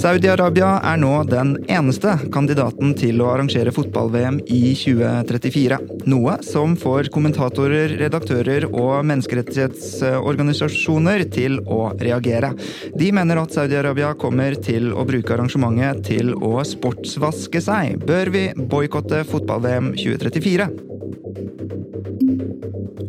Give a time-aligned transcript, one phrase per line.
[0.00, 5.78] Saudi-Arabia er nå den eneste kandidaten til å arrangere fotball-VM i 2034.
[6.10, 12.50] Noe som får kommentatorer, redaktører og menneskerettighetsorganisasjoner til å reagere.
[12.96, 17.98] De mener at Saudi-Arabia kommer til å bruke arrangementet til å sportsvaske seg.
[18.02, 20.99] Bør vi boikotte fotball-VM 2034?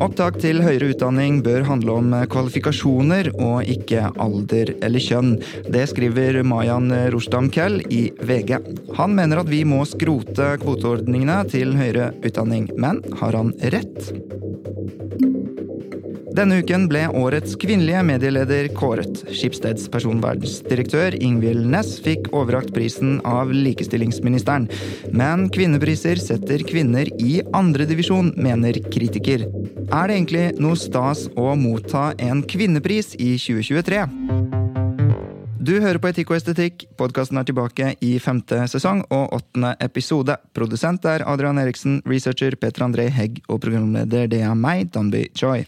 [0.01, 5.35] Opptak til høyere utdanning bør handle om kvalifikasjoner og ikke alder eller kjønn.
[5.69, 8.55] Det skriver Mayan Rushdam Kell i VG.
[8.97, 14.09] Han mener at vi må skrote kvoteordningene til høyere utdanning, men har han rett?
[16.31, 19.23] Denne uken ble årets kvinnelige medieleder kåret.
[19.35, 24.69] Skipsteds personvernsdirektør Ingvild Næss fikk overrakt prisen av likestillingsministeren.
[25.11, 29.43] Men kvinnepriser setter kvinner i andredivisjon, mener kritiker.
[29.91, 34.05] Er det egentlig noe stas å motta en kvinnepris i 2023?
[35.61, 36.87] Du hører på Etikk og estetikk.
[36.97, 40.39] Podkasten er tilbake i femte sesong og åttende episode.
[40.57, 45.67] Produsent er Adrian Eriksen, researcher Peter André Hegg og programleder det er meg, Danby Choi.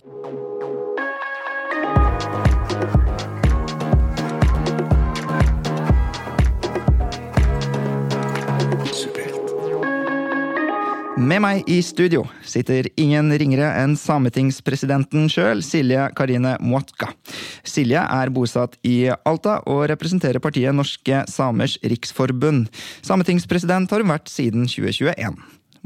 [11.24, 17.14] Med meg i studio sitter ingen ringere enn sametingspresidenten sjøl, Silje Karine Muatka.
[17.64, 22.68] Silje er bosatt i Alta og representerer partiet Norske Samers Riksforbund.
[23.08, 25.38] Sametingspresident har hun vært siden 2021.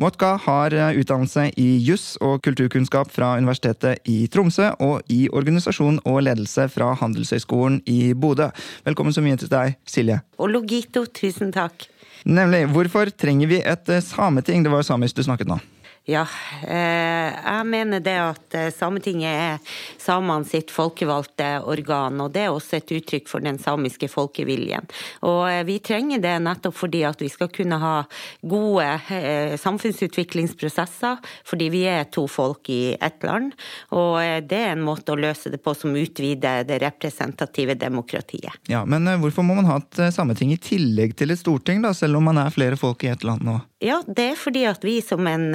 [0.01, 6.23] Muatka har utdannelse i juss og kulturkunnskap fra Universitetet i Tromsø og i organisasjon og
[6.25, 8.49] ledelse fra Handelshøyskolen i Bodø.
[8.89, 10.17] Velkommen så mye til deg, Silje.
[10.41, 11.89] Og Logito, tusen takk.
[12.25, 12.65] Nemlig.
[12.73, 14.63] Hvorfor trenger vi et sameting?
[14.63, 15.59] Det var jo samisk du snakket nå.
[16.07, 16.21] Ja,
[16.63, 22.77] eh, jeg mener det at Sametinget er samene sitt folkevalgte organ, og det er også
[22.77, 24.87] et uttrykk for den samiske folkeviljen.
[25.27, 27.91] Og eh, vi trenger det nettopp fordi at vi skal kunne ha
[28.39, 33.51] gode eh, samfunnsutviklingsprosesser, fordi vi er to folk i ett land.
[33.91, 38.55] Og det er en måte å løse det på som utvider det representative demokratiet.
[38.71, 42.21] Ja, Men hvorfor må man ha et sameting i tillegg til et storting, da, selv
[42.21, 43.59] om man er flere folk i ett land nå?
[43.77, 45.51] Ja, det er fordi at vi som, en,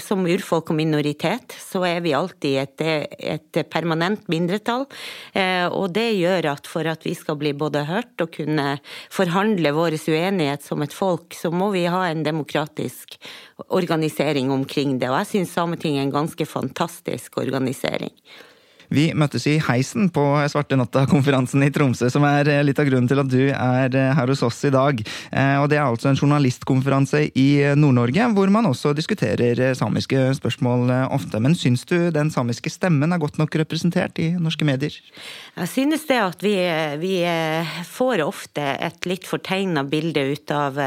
[0.00, 2.84] som urfolk og minoritet, så er vi alltid et,
[3.20, 4.86] et permanent mindretall.
[5.76, 8.78] Og det gjør at for at vi skal bli både hørt og kunne
[9.12, 13.18] forhandle vår uenighet som et folk, så må vi ha en demokratisk
[13.68, 15.12] organisering omkring det.
[15.12, 18.16] Og jeg syns Sametinget er en ganske fantastisk organisering.
[18.88, 23.20] Vi møttes i heisen på Svarte natta-konferansen i Tromsø, som er litt av grunnen til
[23.20, 25.02] at du er her hos oss i dag.
[25.60, 31.40] Og Det er altså en journalistkonferanse i Nord-Norge, hvor man også diskuterer samiske spørsmål ofte.
[31.40, 34.94] Men syns du den samiske stemmen er godt nok representert i norske medier?
[35.58, 36.56] Jeg synes det at vi,
[37.02, 37.14] vi
[37.90, 40.80] får ofte et litt fortegna bilde ut av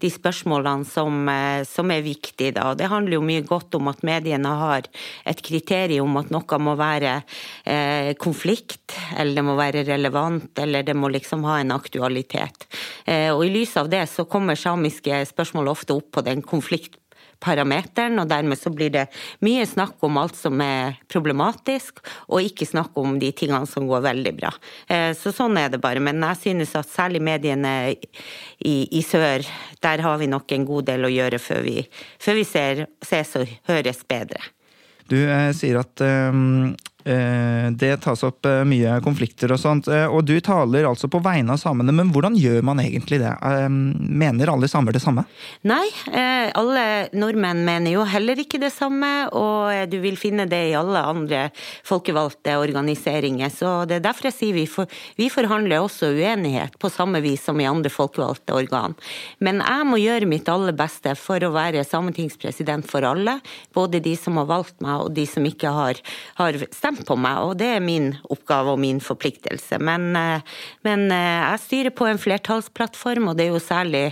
[0.00, 1.28] de spørsmålene som,
[1.68, 2.56] som er viktige.
[2.56, 2.72] Da.
[2.78, 4.88] Det handler jo mye godt om at mediene har
[5.28, 7.20] et kriterium om at noe må være
[7.64, 12.66] eh, konflikt, eller det må være relevant, eller det må liksom ha en aktualitet.
[13.04, 18.20] Eh, og i lys av det så kommer samiske spørsmål ofte opp på den konfliktparameteren,
[18.22, 19.06] og dermed så blir det
[19.44, 24.06] mye snakk om alt som er problematisk, og ikke snakk om de tingene som går
[24.06, 24.54] veldig bra.
[25.18, 26.02] Så sånn er det bare.
[26.02, 29.44] Men jeg synes at særlig mediene i, i sør,
[29.82, 31.78] der har vi nok en god del å gjøre før vi,
[32.22, 34.42] før vi ser, ses og høres bedre.
[35.12, 36.42] Du eh, sier at eh,
[37.04, 39.88] det tas opp mye konflikter og sånt.
[39.88, 43.32] Og du taler altså på vegne av samene, men hvordan gjør man egentlig det?
[43.68, 45.24] Mener alle samer det samme?
[45.66, 45.84] Nei,
[46.58, 46.84] alle
[47.16, 51.44] nordmenn mener jo heller ikke det samme, og du vil finne det i alle andre
[51.86, 53.50] folkevalgte organiseringer.
[53.52, 57.44] Så det er derfor jeg sier vi, for, vi forhandler også uenighet på samme vis
[57.48, 58.94] som i andre folkevalgte organ.
[59.42, 63.38] Men jeg må gjøre mitt aller beste for å være sametingspresident for alle,
[63.74, 66.00] både de som har valgt meg og de som ikke har,
[66.38, 69.78] har stemt stemt på meg, og det er min oppgave og min forpliktelse.
[69.82, 70.12] Men,
[70.84, 74.04] men jeg styrer på en flertallsplattform, og det er jo særlig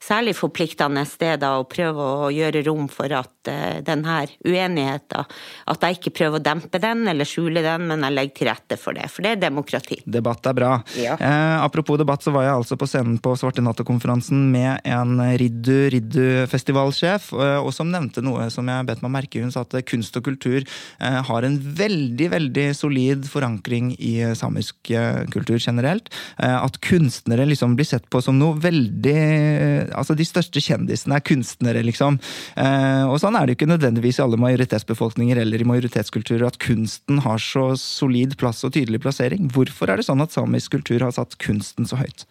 [0.00, 4.16] særlig forpliktende det da å prøve å gjøre rom for at uh, denne
[4.46, 5.26] uenigheten
[5.70, 8.78] At jeg ikke prøver å dempe den eller skjule den, men jeg legger til rette
[8.80, 9.08] for det.
[9.12, 10.00] For det er demokrati.
[10.04, 10.70] Debatt er bra.
[10.98, 11.16] Ja.
[11.20, 15.90] Eh, apropos debatt, så var jeg altså på scenen på Svarte natt-konferansen med en Riddu
[15.94, 19.44] Riddu-festivalsjef, eh, og som nevnte noe som jeg bet meg merke i.
[19.44, 24.92] Hun sa at kunst og kultur eh, har en veldig, veldig solid forankring i samisk
[25.32, 26.10] kultur generelt.
[26.38, 31.26] Eh, at kunstnere liksom blir sett på som noe veldig altså De største kjendisene er
[31.26, 32.20] kunstnere, liksom.
[32.60, 36.60] Eh, og sånn er det jo ikke nødvendigvis i alle majoritetsbefolkninger eller i majoritetskulturer at
[36.62, 39.50] kunsten har så solid plass og tydelig plassering.
[39.54, 42.26] Hvorfor er det sånn at samisk kultur har satt kunsten så høyt?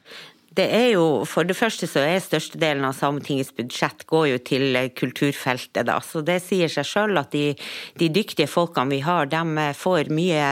[0.60, 4.76] Det er jo, For det første så er størstedelen av Sametingets budsjett går jo til
[4.92, 6.00] kulturfeltet, da.
[6.04, 7.54] Så det sier seg sjøl at de,
[8.02, 10.50] de, dyktige folkene vi har, de får mye,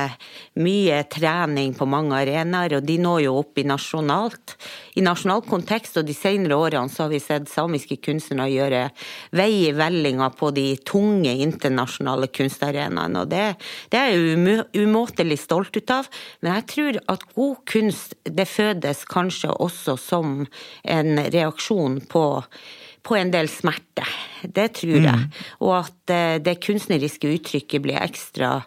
[0.63, 4.55] mye trening på mange arenaer, og de når jo opp i nasjonalt
[4.97, 8.81] i nasjonal kontekst, og de senere årene så har vi sett samiske kunstnere gjøre
[9.37, 13.21] vei i vellinga på de tunge internasjonale kunstarenaene.
[13.21, 13.43] Og det,
[13.93, 16.09] det er jeg umåtelig stolt ut av.
[16.41, 20.43] Men jeg tror at god kunst det fødes kanskje også som
[20.83, 22.27] en reaksjon på
[23.07, 24.03] på en del smerte.
[24.43, 25.15] Det tror jeg.
[25.15, 25.35] Mm.
[25.63, 28.57] Og at eh, det kunstneriske uttrykket blir ekstra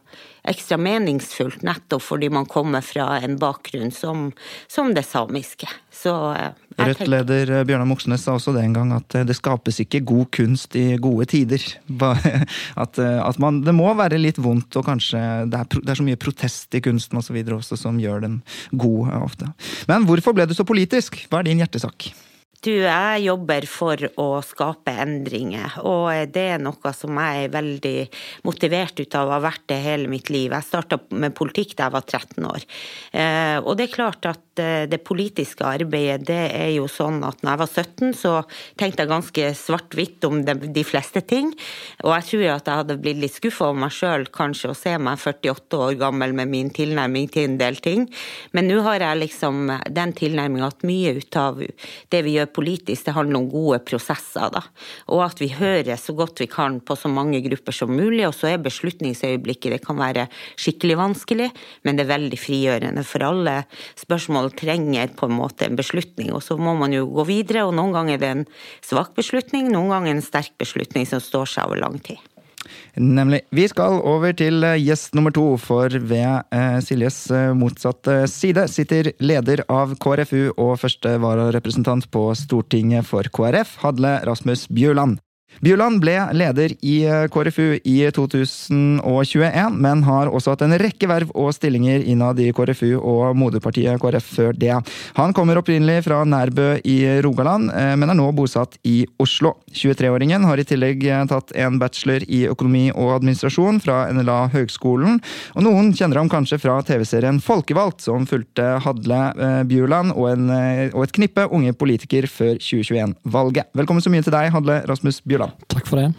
[0.42, 4.30] ekstra meningsfullt, nettopp fordi man kommer fra en bakgrunn som,
[4.68, 5.68] som det samiske.
[6.06, 6.46] Eh,
[6.88, 10.30] Rødt-leder eh, Bjørnar Moxnes sa også det en gang, at eh, det skapes ikke god
[10.36, 11.64] kunst i gode tider.
[12.80, 16.06] At, at man, det må være litt vondt, og kanskje det er, det er så
[16.06, 18.40] mye protest i kunsten og så også, som gjør den
[18.72, 19.50] god ofte.
[19.90, 21.18] Men hvorfor ble du så politisk?
[21.28, 22.10] Hva er din hjertesak?
[22.60, 27.92] Du, jeg jobber for å skape endringer, og det er noe som jeg er veldig
[28.44, 30.52] motivert ut av å ha vært det hele mitt liv.
[30.52, 32.66] Jeg starta med politikk da jeg var 13 år.
[33.16, 37.40] Eh, og det er klart at eh, det politiske arbeidet, det er jo sånn at
[37.40, 38.34] når jeg var 17, så
[38.76, 41.54] tenkte jeg ganske svart-hvitt om de fleste ting.
[42.04, 44.94] Og jeg tror at jeg hadde blitt litt skuffa over meg sjøl kanskje å se
[45.00, 48.04] meg 48 år gammel med min tilnærming til en del ting.
[48.52, 53.06] Men nå har jeg liksom den tilnærminga at mye ut av det vi gjør politisk,
[53.06, 54.50] det handler om gode prosesser.
[54.52, 54.62] Da.
[55.12, 58.24] Og at vi hører så godt vi kan på så mange grupper som mulig.
[58.28, 60.26] Og så er beslutningsøyeblikket det kan være
[60.60, 61.50] skikkelig vanskelig,
[61.86, 63.06] men det er veldig frigjørende.
[63.06, 63.56] For alle
[64.00, 67.66] spørsmål trenger på en måte en beslutning, og så må man jo gå videre.
[67.68, 68.48] Og noen ganger er det en
[68.84, 72.20] svak beslutning, noen ganger en sterk beslutning som står seg over lang tid.
[72.96, 73.42] Nemlig.
[73.54, 78.66] Vi skal over til eh, gjest nummer to, for ved eh, Siljes eh, motsatte side
[78.72, 85.20] sitter leder av KrFU og første vararepresentant på Stortinget for KrF, Hadle Rasmus Bjørland.
[85.60, 91.32] Bjuland ble leder i eh, KrFU i 2021, men har også hatt en rekke verv
[91.34, 94.72] og stillinger innad i KrFU og moderpartiet KrF før det.
[95.18, 99.56] Han kommer opprinnelig fra Nærbø i Rogaland, eh, men er nå bosatt i Oslo.
[99.76, 105.20] 23-åringen har i tillegg eh, tatt en bachelor i økonomi og administrasjon fra NLA Høgskolen,
[105.58, 109.20] og noen kjenner ham kanskje fra TV-serien Folkevalgt, som fulgte Hadle
[109.68, 110.48] Bjuland og,
[110.94, 113.74] og et knippe unge politikere før 2021-valget.
[113.76, 115.39] Velkommen så mye til deg, Hadle Rasmus Bjuland.
[115.68, 116.12] Takk for det.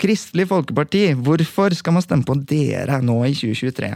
[0.00, 3.90] Kristelig Folkeparti, hvorfor skal man stemme på dere nå i 2023?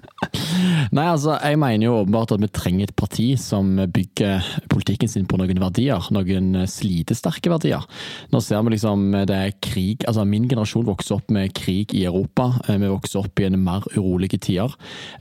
[0.96, 5.26] Nei, altså, Jeg mener jo åpenbart at vi trenger et parti som bygger politikken sin
[5.28, 6.06] på noen verdier.
[6.14, 7.84] Noen slitesterke verdier.
[8.32, 12.06] Nå ser vi liksom det er krig altså Min generasjon vokser opp med krig i
[12.08, 12.48] Europa.
[12.70, 14.72] Vi vokser opp i en mer urolige tider.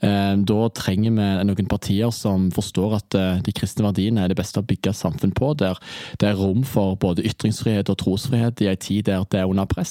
[0.06, 4.39] Eh, da trenger vi noen partier som forstår at eh, de kristne verdiene er det
[4.39, 5.51] beste å bygge samfunn på.
[5.60, 5.75] Der
[6.22, 9.68] det er rom for både ytringsfrihet og trosfrihet i en tid der det er under
[9.70, 9.88] press.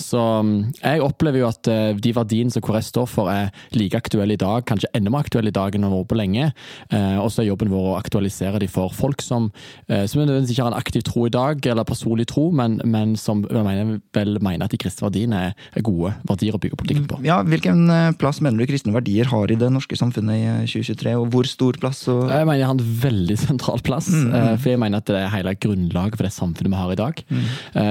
[0.00, 3.98] Så mm, jeg opplever jo at eh, de verdiene som Kores står for er like
[3.98, 6.50] aktuelle i dag, kanskje enda mer aktuelle i dag enn de har vært på lenge.
[6.90, 9.50] Eh, og så er jobben vår å aktualisere de for folk som,
[9.88, 13.14] eh, som nødvendigvis ikke har en aktiv tro i dag, eller personlig tro, men, men
[13.20, 17.18] som mener, vel mener at de kristne verdiene er, gode verdier å bygge politikken på.
[17.26, 21.26] Ja, Hvilken plass mener du kristne verdier har i det norske samfunnet i 2023, og
[21.34, 22.00] hvor stor plass?
[22.08, 22.22] Og...
[22.30, 24.62] Jeg mener jeg har en veldig sentral plass, mm, mm.
[24.62, 27.22] for jeg mener at det er hele grunnlaget for det samfunnet vi har i dag.
[27.28, 27.44] Mm.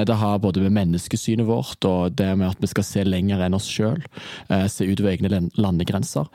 [0.09, 0.73] Det har både med
[1.23, 4.01] menneskesynet vårt og det med at vi skal se lenger enn oss sjøl,
[4.69, 6.27] se utover egne landegrenser.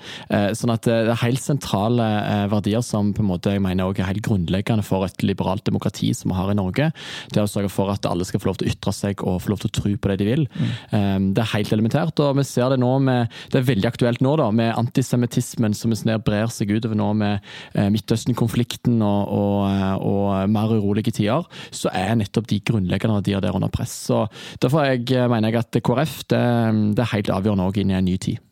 [0.57, 2.07] Sånn at det er helt sentrale
[2.50, 6.33] verdier som på en måte jeg mener er helt grunnleggende for et liberalt demokrati som
[6.33, 6.90] vi har i Norge.
[7.33, 9.52] Det å sørge for at alle skal få lov til å ytre seg og få
[9.52, 10.47] lov til å tro på det de vil.
[10.59, 11.30] Mm.
[11.37, 12.23] Det er helt elementært.
[12.25, 15.95] og Vi ser det nå med Det er veldig aktuelt nå da, med antisemittismen som
[16.25, 21.47] brer seg utover nå med Midtøsten-konflikten og, og, og, mer urolige tider.
[21.75, 23.95] Så er nettopp de grunnleggende verdier der under press.
[24.09, 24.26] Så
[24.62, 26.44] Derfor jeg, mener jeg at KrF det,
[26.97, 28.42] det er helt avgjørende òg inn i en ny tid.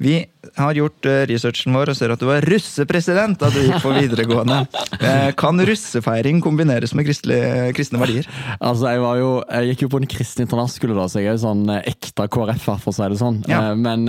[0.00, 0.24] Vi
[0.58, 3.94] har gjort eh, researchen vår og ser at du var russepresident da du gikk på
[3.98, 4.62] videregående.
[5.02, 8.26] Eh, kan russefeiring kombineres med kristne verdier?
[8.62, 11.34] Altså, jeg, var jo, jeg gikk jo på en kristen internatskole, da, så jeg er
[11.34, 13.40] jo sånn eh, ekte KrF-er, for å si det sånn.
[13.50, 13.72] Ja.
[13.74, 14.06] Men,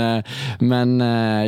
[0.61, 0.93] men,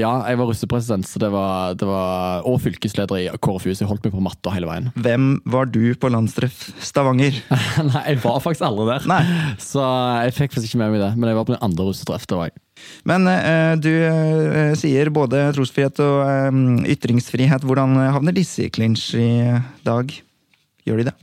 [0.02, 3.92] ja, jeg var russepresident, så det var, det var, og fylkesleder i KrFU, så jeg
[3.92, 4.90] holdt meg på matta hele veien.
[4.98, 7.38] Hvem var du på landstreff Stavanger?
[7.92, 9.10] Nei, jeg var faktisk aldri der.
[9.14, 9.22] Nei.
[9.62, 9.86] Så
[10.26, 12.26] jeg fikk faktisk ikke med meg det, men jeg var på den andre russetreff.
[12.26, 12.58] det var jeg.
[13.08, 17.66] Men uh, du uh, sier både trosfrihet og uh, ytringsfrihet.
[17.66, 19.30] Hvordan havner disse i clinch i
[19.86, 20.18] dag?
[20.86, 21.18] Gjør de det?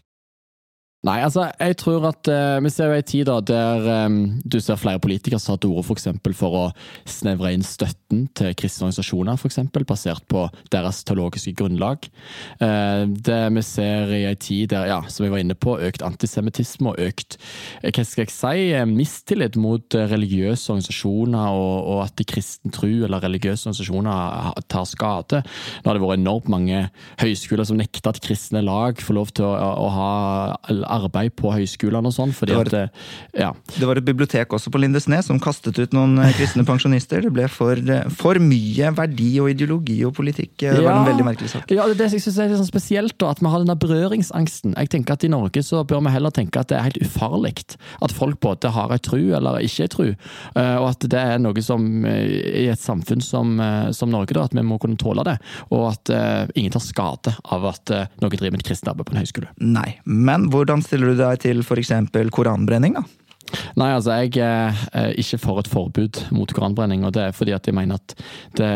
[1.02, 4.60] Nei, altså, jeg tror at uh, Vi ser jo en tid da, der um, du
[4.62, 6.62] ser flere politikere som tar til orde for, for å
[7.10, 12.06] snevre inn støtten til kristne organisasjoner, for eksempel, basert på deres teologiske grunnlag.
[12.62, 16.04] Uh, det vi ser i en tid der, ja, som vi var inne på, økt
[16.06, 17.38] antisemittisme og økt
[17.82, 23.66] hva skal jeg si, mistillit mot religiøse organisasjoner, og, og at kristen tro eller religiøse
[23.66, 25.42] organisasjoner tar skade.
[25.82, 26.86] Nå har det vært enormt mange
[27.18, 30.10] høyskoler som nekter at kristne lag får lov til å, å ha
[30.92, 32.34] arbeid på høyskolene og sånn.
[32.42, 32.82] Det, det,
[33.38, 33.52] ja.
[33.74, 37.24] det, var et bibliotek også på Lindesnes som kastet ut noen eh, kristne pensjonister.
[37.24, 40.54] Det ble for, eh, for mye verdi og ideologi og politikk.
[40.62, 41.72] Det ja, var en veldig merkelig sak.
[41.74, 44.76] Ja, det jeg synes er litt sånn spesielt, da, at vi har denne berøringsangsten.
[44.76, 47.50] Jeg tenker at I Norge så bør vi heller tenke at det er helt ufarlig
[47.52, 50.06] at folk både har ei tru eller ikke ei tru.
[50.08, 53.58] Eh, og at det er noe som i et samfunn som,
[53.96, 55.36] som Norge, da, at vi må kunne tåle det.
[55.72, 59.16] Og at uh, ingen tar skade av at uh, noen driver med kristent arbeid på
[59.16, 59.50] en høyskole.
[59.62, 61.92] Nei, men hvordan stiller du deg til f.eks.
[62.34, 62.98] koranbrenning?
[62.98, 63.04] da?
[63.78, 67.04] Nei, altså jeg er ikke for et forbud mot koranbrenning.
[67.06, 68.14] og Det er fordi at jeg mener at
[68.58, 68.70] det,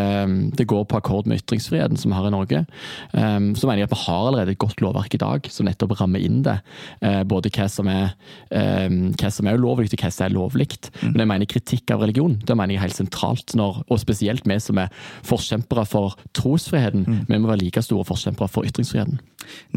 [0.58, 2.64] det går på akkord med ytringsfriheten som vi har i Norge.
[3.12, 5.96] Um, så mener jeg at vi har allerede et godt lovverk i dag som nettopp
[6.00, 6.58] rammer inn det.
[7.04, 8.14] Uh, både hva som er,
[8.50, 10.68] um, hva som er ulovlig og hva som er lovlig.
[11.02, 11.12] Mm.
[11.12, 13.54] Men jeg mener kritikk av religion det mener jeg er helt sentralt.
[13.58, 14.92] Når, og spesielt vi som er
[15.26, 17.06] forkjempere for trosfriheten.
[17.06, 17.24] Mm.
[17.28, 19.20] Vi må være like store forkjempere for ytringsfriheten.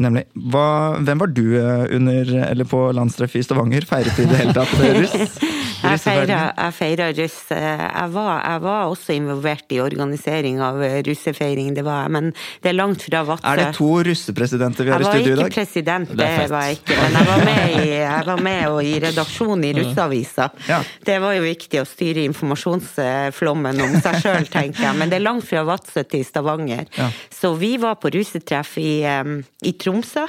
[0.02, 0.24] Nemlig.
[0.50, 3.86] Hva, hvem var du eh, under, eller på landstreff i Stavanger?
[3.86, 5.38] Feiret du i det hele tatt russ?
[5.80, 7.38] Jeg feira russ.
[7.50, 12.14] Jeg var, jeg var, også involvert i organisering av russefeiring, det var jeg.
[12.16, 12.30] Men
[12.62, 13.46] det er langt fra Vadsø.
[13.48, 15.30] Er det to russepresidenter vi har i studio i dag?
[15.30, 16.98] Jeg var ikke president, det, det var jeg ikke.
[17.00, 17.88] Men jeg var med i,
[18.30, 20.48] var med i redaksjonen i Russeavisa.
[20.68, 20.80] Ja.
[21.06, 24.98] Det var jo viktig å styre informasjonsflommen om seg sjøl, tenker jeg.
[25.00, 26.86] Men det er langt fra Vadsø til Stavanger.
[26.98, 27.08] Ja.
[27.34, 30.26] Så vi var på russetreff i, i Tromsø,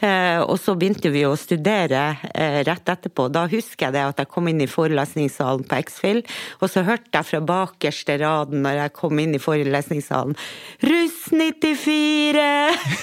[0.00, 3.28] eh, og så begynte vi å studere eh, rett etterpå.
[3.32, 6.22] Da husker jeg det at jeg kom inn i forelesningssalen på X-Fill,
[6.62, 10.36] og så hørte jeg fra bakerste raden når jeg kom inn i forelesningssalen
[10.88, 12.46] Russ 94!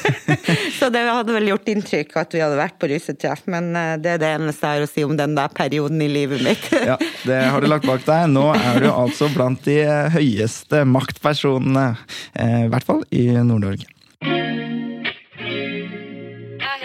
[0.80, 4.16] så det hadde vel gjort inntrykk at vi hadde vært på russetreff, men eh, det
[4.16, 6.70] er det eneste jeg har å si om den der perioden i livet mitt.
[6.92, 8.30] ja, det har du lagt bak deg.
[8.34, 9.80] Nå er du altså blant de
[10.16, 11.92] høyeste maktpersonene,
[12.36, 13.95] i hvert fall i Nord-Norge.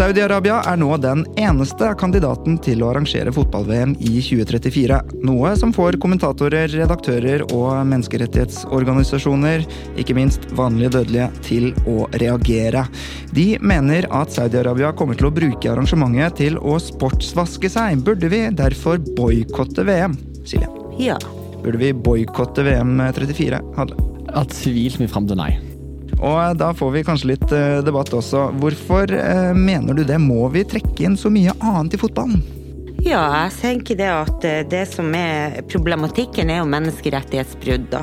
[0.00, 4.96] Saudi-Arabia er nå den eneste kandidaten til å arrangere fotball-VM i 2034.
[5.28, 9.66] Noe som får kommentatorer, redaktører og menneskerettighetsorganisasjoner,
[10.00, 12.86] ikke minst vanlige dødelige, til å reagere.
[13.36, 18.00] De mener at Saudi-Arabia kommer til å bruke arrangementet til å sportsvaske seg.
[18.06, 20.16] Burde vi derfor boikotte VM?
[20.48, 20.72] Silje?
[20.96, 21.20] Ja.
[21.60, 23.60] Burde vi boikotte VM 34?
[23.76, 24.12] Hadle?
[24.32, 25.58] At tvilt meg fram til nei.
[26.20, 28.50] Og da får vi kanskje litt eh, debatt også.
[28.60, 30.20] Hvorfor eh, mener du det?
[30.20, 32.42] Må vi trekke inn så mye annet i fotballen?
[33.00, 37.88] Ja, jeg tenker det at eh, det som er problematikken, er jo menneskerettighetsbrudd.
[37.94, 38.02] Da.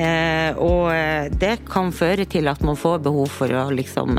[0.00, 4.16] Eh, og det kan føre til at man får behov for å liksom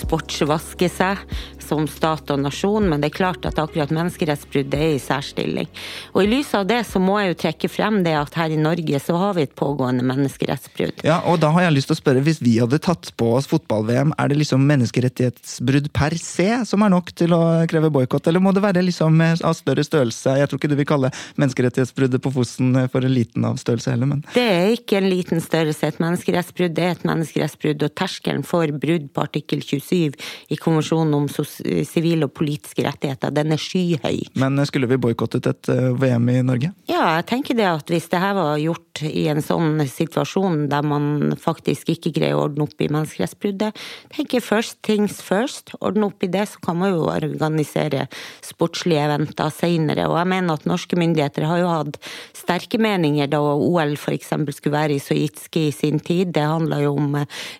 [0.00, 1.20] sportsvaske seg
[1.66, 5.68] som stat og nasjon, men det er klart at akkurat menneskerettsbrudd er i særstilling.
[6.14, 8.60] Og i lys av det så må jeg jo trekke frem det at her i
[8.60, 11.04] Norge så har vi et pågående menneskerettsbrudd.
[11.06, 13.48] Ja, og da har jeg lyst til å spørre, hvis vi hadde tatt på oss
[13.50, 18.42] fotball-VM, er det liksom menneskerettighetsbrudd per se som er nok til å kreve boikott, eller
[18.42, 20.36] må det være liksom av større størrelse?
[20.40, 24.10] Jeg tror ikke du vil kalle menneskerettighetsbruddet på Fosen for en liten av størrelse heller,
[24.10, 25.86] men Det er ikke en liten størrelse.
[25.86, 30.16] Et menneskerettsbrudd er et menneskerettsbrudd, og terskelen for brudd på artikkel 27
[30.52, 31.55] i konvensjonen om sosiale
[31.88, 34.20] sivile og politiske rettigheter, den er skyhøy.
[34.40, 36.72] Men skulle vi boikottet et eh, VM i Norge?
[36.90, 40.84] Ja, jeg tenker det at hvis det her var gjort i en sånn situasjon der
[40.86, 43.76] man faktisk ikke greier å ordne opp i menneskerettsbruddet.
[44.14, 45.74] tenker first things first.
[45.80, 48.06] Ordne opp i det, så kan man jo organisere
[48.44, 50.08] sportslige eventer seinere.
[50.08, 52.00] Og jeg mener at norske myndigheter har jo hatt
[52.36, 54.32] sterke meninger da OL f.eks.
[54.56, 56.32] skulle være i Sojitski i sin tid.
[56.36, 57.16] Det handla jo om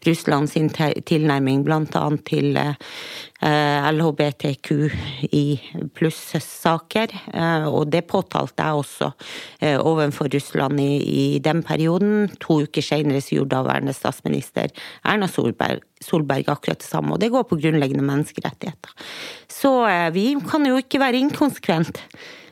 [0.06, 2.06] Russland sin tilnærming bl.a.
[2.26, 2.56] til
[3.40, 5.60] Eh, LHBTQI
[5.94, 7.12] pluss-saker.
[7.34, 9.10] Eh, og det påtalte jeg også
[9.60, 12.30] eh, overfor Russland i, i den perioden.
[12.42, 14.72] To uker senere så gjorde daværende statsminister
[15.04, 17.14] Erna Solberg, Solberg akkurat det samme.
[17.14, 18.94] Og det går på grunnleggende menneskerettigheter.
[19.50, 19.72] Så
[20.14, 22.02] vi kan jo ikke være inkonsekvent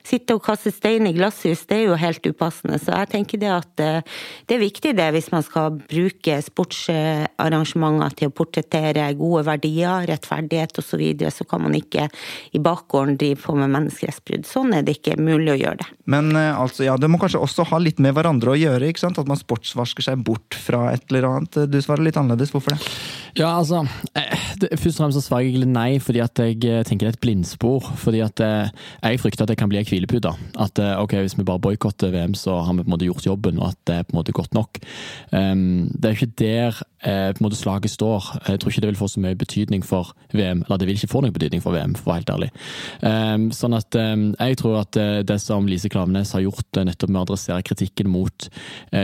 [0.04, 2.78] sitte og kaste stein i glasshus, det er jo helt upassende.
[2.82, 4.18] Så jeg tenker det at eh,
[4.49, 10.76] det er viktig det, hvis man skal bruke sportsarrangementer til å portrettere gode verdier, rettferdighet
[10.80, 12.04] osv., så, videre, så kan man ikke
[12.54, 14.44] i bakgården drive på med menneskerettsbrudd.
[14.46, 15.88] Sånn er det ikke mulig å gjøre det.
[16.11, 19.06] Men eh, altså, ja, det må kanskje også ha litt med hverandre å gjøre, ikke
[19.06, 19.18] sant?
[19.18, 21.64] At man sportsvasker seg bort fra et eller annet.
[21.73, 22.92] Du svarer litt annerledes, hvorfor det?
[23.34, 23.82] Ja, altså,
[24.14, 27.16] eh, det, Først og fremst så svarer jeg nei, fordi at jeg tenker det er
[27.16, 27.92] et blindspor.
[27.98, 30.30] fordi at jeg frykter at det kan bli en hvilepute.
[30.58, 33.26] At eh, ok, hvis vi bare boikotter VM, så har vi på en måte gjort
[33.26, 34.78] jobben, og at det er på en måte godt nok.
[35.32, 38.30] Um, det er ikke der eh, på en måte slaget står.
[38.49, 40.62] Jeg tror ikke det vil få så mye betydning for VM.
[40.64, 42.49] Eller det vil ikke få noen betydning for VM, for å være helt ærlig.
[43.04, 47.20] Um, sånn at jeg tror at eh, det som Lise Klaveness har gjort nettopp med
[47.20, 48.49] å adressere kritikken mot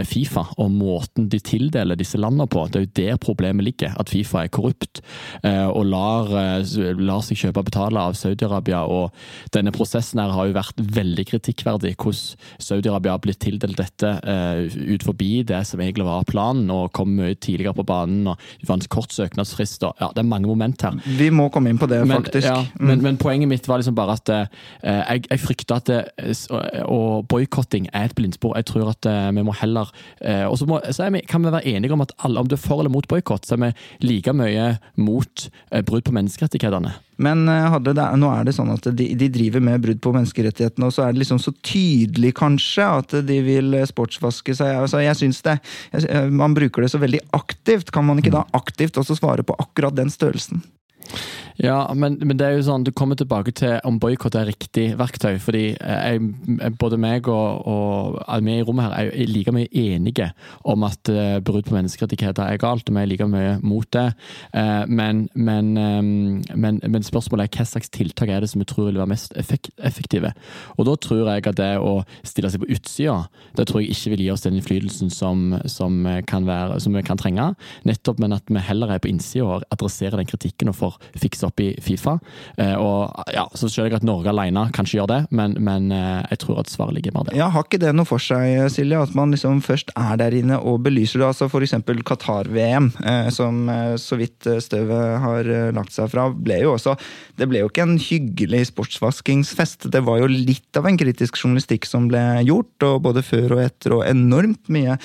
[0.07, 3.95] Fifa, og måten de tildeler disse landene på, det er jo der problemet ligger.
[4.00, 5.02] At Fifa er korrupt
[5.45, 6.30] og lar,
[6.99, 8.83] lar seg kjøpe og betale av Saudi-Arabia.
[8.90, 9.11] Og
[9.54, 15.07] denne prosessen her har jo vært veldig kritikkverdig hvordan Saudi-Arabia har blitt tildelt dette ut
[15.07, 18.30] forbi det som egentlig var planen, og kom mye tidligere på banen.
[18.30, 19.85] og Det fantes kort søknadsfrist.
[19.88, 20.97] og ja, Det er mange moment her.
[21.18, 22.47] Vi må komme inn på det, men, faktisk.
[22.47, 22.87] Ja, mm.
[22.87, 24.47] men, men, poenget mitt var liksom bare at eh,
[24.82, 26.00] jeg, jeg, frykter at det,
[26.87, 28.56] og boikotting er et blindspor.
[28.56, 29.90] Jeg tror at eh, vi må heller
[30.50, 32.61] Og så, må, så vi, kan vi være enige om at alle, om du er
[32.61, 33.73] for eller mot boikott, så er vi
[34.06, 35.49] like mye mot
[35.87, 36.92] brudd på menneskerettighetene.
[37.21, 37.45] Men
[37.85, 41.05] det, nå er det sånn at de, de driver med brudd på menneskerettighetene, og så
[41.05, 44.79] er det liksom så tydelig, kanskje, at de vil sportsvaske seg.
[44.83, 45.59] Altså, jeg synes det,
[46.33, 47.93] Man bruker det så veldig aktivt.
[47.95, 50.65] Kan man ikke da aktivt også svare på akkurat den størrelsen?
[51.61, 54.95] Ja, men, men, det er jo sånn, du kommer tilbake til om boikott er riktig
[54.97, 55.37] verktøy.
[55.43, 56.21] fordi jeg,
[56.81, 60.30] både meg og, og vi i rommet her er jo like mye enige
[60.65, 64.06] om at uh, brudd på menneskerettigheter er galt, og vi er like mye mot det.
[64.54, 68.89] Uh, men, men, um, men, spørsmålet er hva slags tiltak er det som vi tror
[68.89, 70.32] vil være mest effektive.
[70.78, 73.19] Og da tror jeg at det å stille seg på utsida,
[73.58, 77.04] det tror jeg ikke vil gi oss den innflytelsen som, som, kan være, som vi
[77.04, 77.50] kan trenge.
[77.84, 81.50] Nettopp, men at vi heller er på innsida og adresserer den kritikken og får fikse
[81.50, 82.17] opp i Fifa.
[82.56, 86.23] Eh, og ja, Så skjønner jeg at Norge alene kanskje gjør det, men, men eh,
[86.32, 87.39] jeg tror at svaret ligger mer der.
[87.39, 90.60] Ja, Har ikke det noe for seg, Silje, at man liksom først er der inne
[90.60, 91.30] og belyser det?
[91.30, 91.76] altså F.eks.
[92.06, 93.63] Qatar-VM, eh, som
[94.00, 96.95] så vidt støvet har lagt seg fra, ble jo også
[97.39, 99.89] Det ble jo ikke en hyggelig sportsvaskingsfest.
[99.93, 103.63] Det var jo litt av en kritisk journalistikk som ble gjort, og både før og
[103.65, 104.97] etter, og enormt mye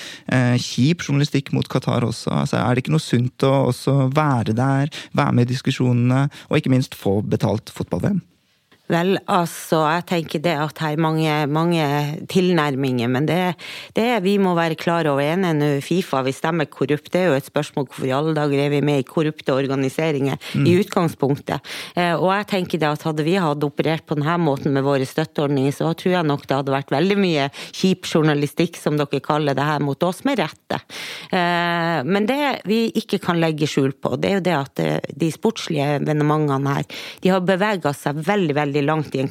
[0.60, 2.32] kjip journalistikk mot Qatar også.
[2.42, 6.26] Altså, er det ikke noe sunt å også være der, være med i diskusjonene?
[6.48, 8.22] Og ikke minst få betalt fotball-VM.
[8.92, 11.82] Vel, altså, jeg tenker det at her er mange, mange
[12.30, 13.56] tilnærminger, men det,
[13.96, 15.24] det vi må være klar over.
[15.24, 18.34] ene nå, Fifa, hvis de er korrupte, det er jo et spørsmål hvorfor i alle
[18.36, 20.66] dager er vi med i korrupte organiseringer mm.
[20.66, 21.74] i utgangspunktet.
[21.96, 25.06] Eh, og jeg tenker det at hadde vi hatt operert på denne måten med våre
[25.08, 29.56] støtteordninger, så tror jeg nok det hadde vært veldig mye kjip journalistikk, som dere kaller
[29.56, 30.80] det her, mot oss, med rette.
[31.34, 32.38] Eh, men det
[32.70, 36.78] vi ikke kan legge skjul på, det er jo det at eh, de sportslige evenementene
[36.78, 36.88] her,
[37.22, 39.30] de har bevega seg veldig, veldig veldig langt i en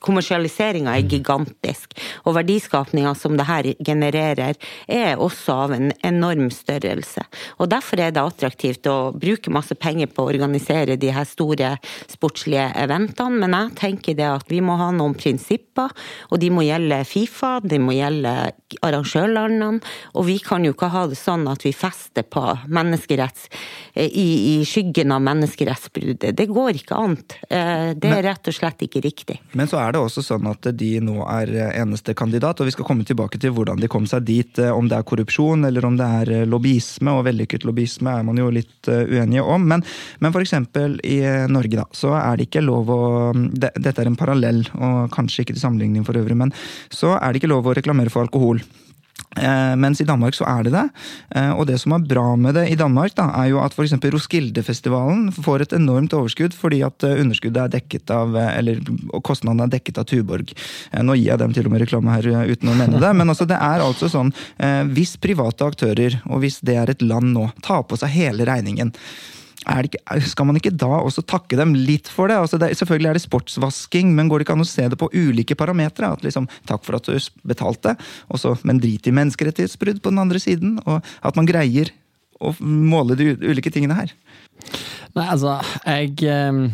[0.00, 1.94] kommersialiseringa er gigantisk.
[2.26, 4.56] Og verdiskapninga som det her genererer,
[4.88, 7.22] er også av en enorm størrelse.
[7.58, 11.76] Og derfor er det attraktivt å bruke masse penger på å organisere de her store
[12.08, 13.38] sportslige eventene.
[13.38, 15.92] Men jeg tenker det at vi må ha noen prinsipper,
[16.30, 18.34] og de må gjelde Fifa, de må gjelde
[18.82, 19.80] arrangørlandene.
[20.14, 23.48] Og vi kan jo ikke ha det sånn at vi fester på menneskeretts
[23.98, 24.28] i,
[24.58, 26.36] i skyggen av menneskerettsbruddet.
[26.36, 27.38] Det går ikke annet.
[27.48, 29.38] Eh, det er rett og slett ikke riktig.
[29.58, 32.86] Men så er det også sånn at de nå er eneste kandidat, og vi skal
[32.88, 34.60] komme tilbake til hvordan de kom seg dit.
[34.60, 38.26] Eh, om det er korrupsjon eller om det er eh, lobbyisme, og vellykket lobbyisme er
[38.26, 39.68] man jo litt uenige om.
[39.70, 39.84] Men,
[40.22, 40.56] men f.eks.
[41.04, 41.18] i
[41.50, 43.00] Norge, da, så er det ikke lov å
[43.34, 46.54] det, Dette er en parallell, og kanskje ikke til sammenligning for øvrig, men
[46.94, 48.62] så er det ikke lov å reklamere for alkohol.
[49.36, 50.84] Eh, mens i Danmark så er det det.
[51.36, 53.96] Eh, og det som er bra med det i Danmark, da, er jo at f.eks.
[54.14, 58.80] Roskildefestivalen får et enormt overskudd fordi at eh, underskuddet er dekket av, eller
[59.26, 60.54] kostnadene er dekket av Tuborg.
[61.04, 63.46] Nå gir jeg dem til og med reklame her uten å mene det, men altså
[63.48, 64.30] det er altså sånn
[64.94, 68.92] hvis private aktører, og hvis det er et land nå, tar på seg hele regningen
[69.68, 72.38] ikke, skal man ikke da også takke dem litt for det?
[72.40, 75.10] Altså det selvfølgelig er det sportsvasking, men går det ikke an å se det på
[75.12, 76.14] ulike parametere?
[76.24, 77.16] Liksom, takk for at du
[77.48, 77.94] betalte,
[78.32, 80.78] også, men drit i menneskerettighetsbrudd på den andre siden.
[80.86, 81.92] Og at man greier
[82.38, 84.14] å måle de ulike tingene her.
[85.16, 86.68] Nei, altså, jeg ehm,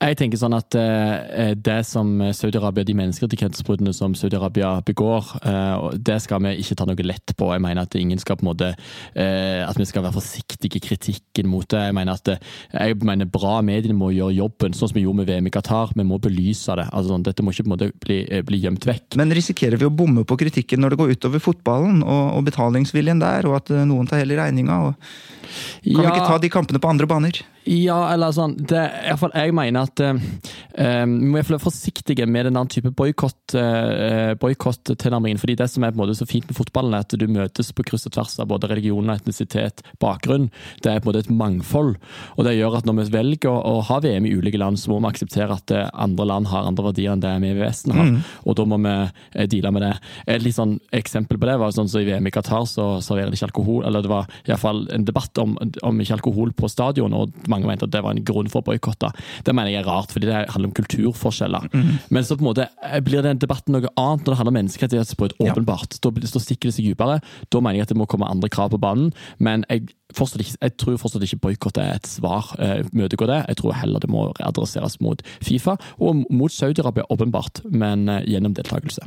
[0.00, 6.16] jeg tenker sånn at uh, det som Saudi-Arabia, de menneskerettighetsbruddene som Saudi-Arabia begår, uh, det
[6.24, 7.50] skal vi ikke ta noe lett på.
[7.52, 10.84] Jeg mener at ingen skal på en måte uh, At vi skal være forsiktige i
[10.84, 11.82] kritikken mot det.
[11.90, 15.30] Jeg mener at jeg mener bra mediene må gjøre jobben, sånn som vi gjorde med
[15.30, 15.92] VM i Qatar.
[15.92, 16.88] Vi må belyse det.
[16.88, 19.20] Altså, sånn, dette må ikke på en måte bli, bli, gjemt vekk.
[19.20, 23.20] Men risikerer vi å bomme på kritikken når det går utover fotballen og, og betalingsviljen
[23.20, 24.80] der, og at noen tar hele regninga?
[24.90, 27.44] Kan ja, vi ikke ta de kampene på andre baner?
[27.68, 32.24] Ja, eller sånn det, i hvert fall Jeg mener at uh, vi må være forsiktige
[32.24, 35.40] med den type uh, boikott-tilnærmingen.
[35.40, 37.72] fordi det som er på en måte så fint med fotballen, er at du møtes
[37.76, 40.48] på kryss og tvers av både religion, etnisitet, bakgrunn.
[40.80, 41.98] Det er på en måte et mangfold.
[42.38, 44.94] Og det gjør at når vi velger å, å ha VM i ulike land, så
[44.94, 48.08] må vi akseptere at andre land har andre verdier enn det vi i Vesten har.
[48.08, 48.18] Mm.
[48.48, 48.96] Og da må vi
[49.52, 49.92] deale med det.
[50.32, 53.34] Et litt sånn eksempel på det var sånn så i VM i Qatar så serverer
[53.34, 53.84] de ikke alkohol.
[53.84, 57.16] Eller det var iallfall en debatt om, om ikke alkohol på stadion.
[57.16, 59.12] og mange mente at det var en grunn for å boikotte.
[59.46, 61.68] Det mener jeg er rart, fordi det handler om kulturforskjeller.
[61.72, 61.92] Mm.
[62.14, 64.58] Men så på en måte eh, blir den debatten noe annet når det handler om
[64.60, 65.98] menneskerettighetsbrudd, åpenbart.
[65.98, 66.02] Ja.
[66.08, 67.20] Da, da stikker det seg dypere.
[67.50, 69.12] Da mener jeg at det må komme andre krav på banen.
[69.38, 72.52] Men jeg, ikke, jeg tror fortsatt ikke boikott er et svar.
[72.58, 73.42] Eh, Møtegå det.
[73.52, 78.54] Jeg tror heller det må adresseres mot Fifa, og mot Saudi-Arabia, åpenbart, men eh, gjennom
[78.56, 79.06] deltakelse.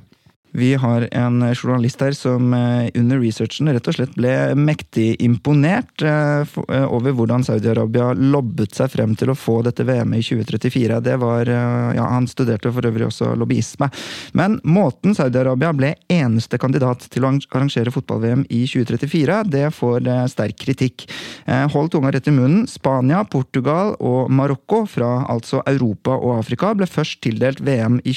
[0.55, 6.03] Vi har en journalist her som eh, under researchen rett og slett ble mektig imponert
[6.05, 10.99] eh, eh, over hvordan Saudi-Arabia lobbet seg frem til å få dette VM-et i 2034.
[11.07, 13.89] Det var, ja, Han studerte for øvrig også lobbyisme.
[14.37, 20.59] Men måten Saudi-Arabia ble eneste kandidat til å arrangere fotball-VM i 2034, det får sterk
[20.61, 21.07] kritikk.
[21.73, 22.67] Hold tunga rett i munnen.
[22.69, 28.13] Spania, Portugal og Marokko fra altså Europa og Afrika ble først tildelt VM i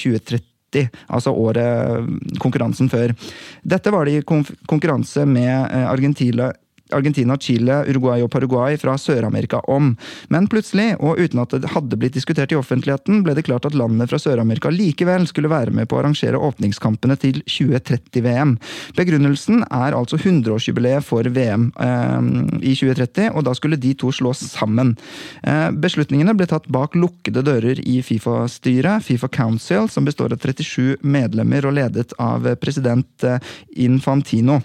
[0.76, 3.14] 2030 altså året konkurransen før.
[3.62, 6.52] Dette var det i konkurranse med eh, Argentina,
[6.94, 9.94] Argentina, Chile, Uruguay og Paraguay fra Sør-Amerika om.
[10.32, 13.76] Men plutselig, og uten at det hadde blitt diskutert i offentligheten, ble det klart at
[13.76, 18.56] landene fra Sør-Amerika likevel skulle være med på å arrangere åpningskampene til 2030-VM.
[18.98, 22.30] Begrunnelsen er altså 100-årsjubileet for VM eh,
[22.62, 24.94] i 2030, og da skulle de to slås sammen.
[25.42, 31.02] Eh, beslutningene ble tatt bak lukkede dører i Fifa-styret, Fifa Council, som består av 37
[31.06, 33.42] medlemmer og ledet av president eh,
[33.86, 34.60] Infantino.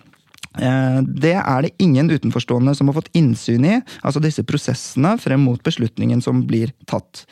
[0.59, 5.45] Eh, det er det ingen utenforstående som har fått innsyn i, altså disse prosessene frem
[5.47, 7.23] mot beslutningen som blir tatt.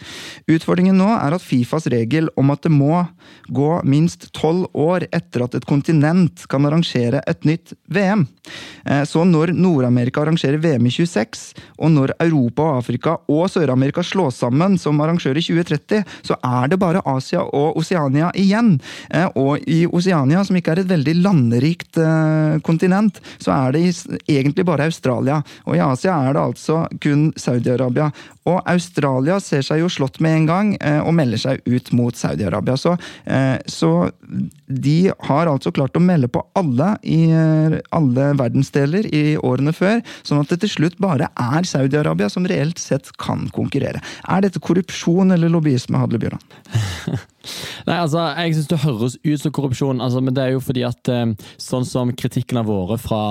[0.47, 3.03] Utfordringen nå er at Fifas regel om at det må
[3.51, 8.23] gå minst tolv år etter at et kontinent kan arrangere et nytt VM.
[8.86, 11.43] Eh, så når Nord-Amerika arrangerer VM i 26,
[11.75, 16.71] og når Europa og Afrika og Sør-Amerika slås sammen som arrangør i 2030, så er
[16.71, 18.77] det bare Asia og Oceania igjen.
[19.12, 21.97] Eh, og i Oceania, som ikke er et veldig landerikt
[22.63, 23.84] kontinent, så er det
[24.28, 25.41] egentlig bare Australia.
[25.65, 28.10] Og i Asia er det altså kun Saudi-Arabia.
[28.49, 32.15] Og Australia ser seg jo slått med en gang eh, og melder seg ut mot
[32.17, 32.77] Saudi-Arabia.
[32.79, 32.95] Så,
[33.29, 33.91] eh, så,
[34.67, 34.97] de
[35.29, 37.19] har altså klart å melde på alle i
[37.95, 42.81] alle verdensdeler i årene før, sånn at det til slutt bare er Saudi-Arabia som reelt
[42.81, 44.01] sett kan konkurrere.
[44.29, 46.45] Er dette korrupsjon eller lobbyisme, Hadle Bjørnan?
[47.88, 50.83] Nei, altså, Jeg syns det høres ut som korrupsjon, altså, men det er jo fordi
[50.88, 51.31] at eh,
[51.62, 53.21] sånn som kritikken har vært fra,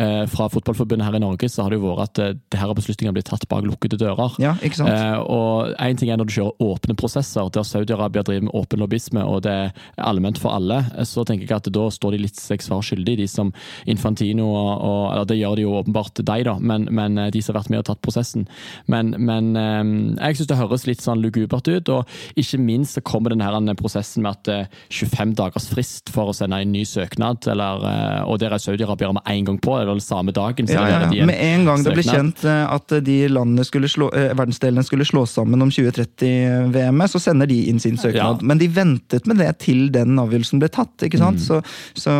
[0.00, 2.74] eh, fra Fotballforbundet her i Norge, så har det jo vært at eh, det her
[2.76, 4.36] beslutningene blitt tatt bak lukkede dører.
[4.42, 4.54] Ja?
[4.64, 8.82] Eh, og Én ting er når du kjører åpne prosesser, der Saudi-Arabia driver med åpen
[8.82, 12.22] lobbyisme, og det er allment for alle, eh, så tenker jeg at da står de
[12.24, 13.52] litt seg svar skyldig, de som
[13.90, 17.54] Infantino og, og Eller det gjør de jo åpenbart deg, da, men, men de som
[17.54, 18.46] har vært med og tatt prosessen.
[18.90, 23.34] Men, men jeg syns det høres litt sånn lugubert ut, og ikke minst så kommer
[23.34, 27.84] denne prosessen med at 25 eh, dagers frist for å sende en ny søknad, eller,
[27.90, 30.70] eh, og der er Saudi-Arabia med en gang på, det er vel samme dagen.
[30.70, 31.28] Ja, ja, ja.
[31.28, 34.10] Med en gang det ble kjent eh, at de landene skulle slå,
[34.44, 38.42] verdensdelene skulle slås sammen om 2030-VM-et, så sender de inn sin søknad.
[38.42, 38.46] Ja.
[38.46, 41.06] Men de ventet med det til den avgjørelsen ble tatt.
[41.06, 41.40] ikke sant?
[41.40, 41.46] Mm.
[41.46, 41.60] Så,
[42.04, 42.16] så,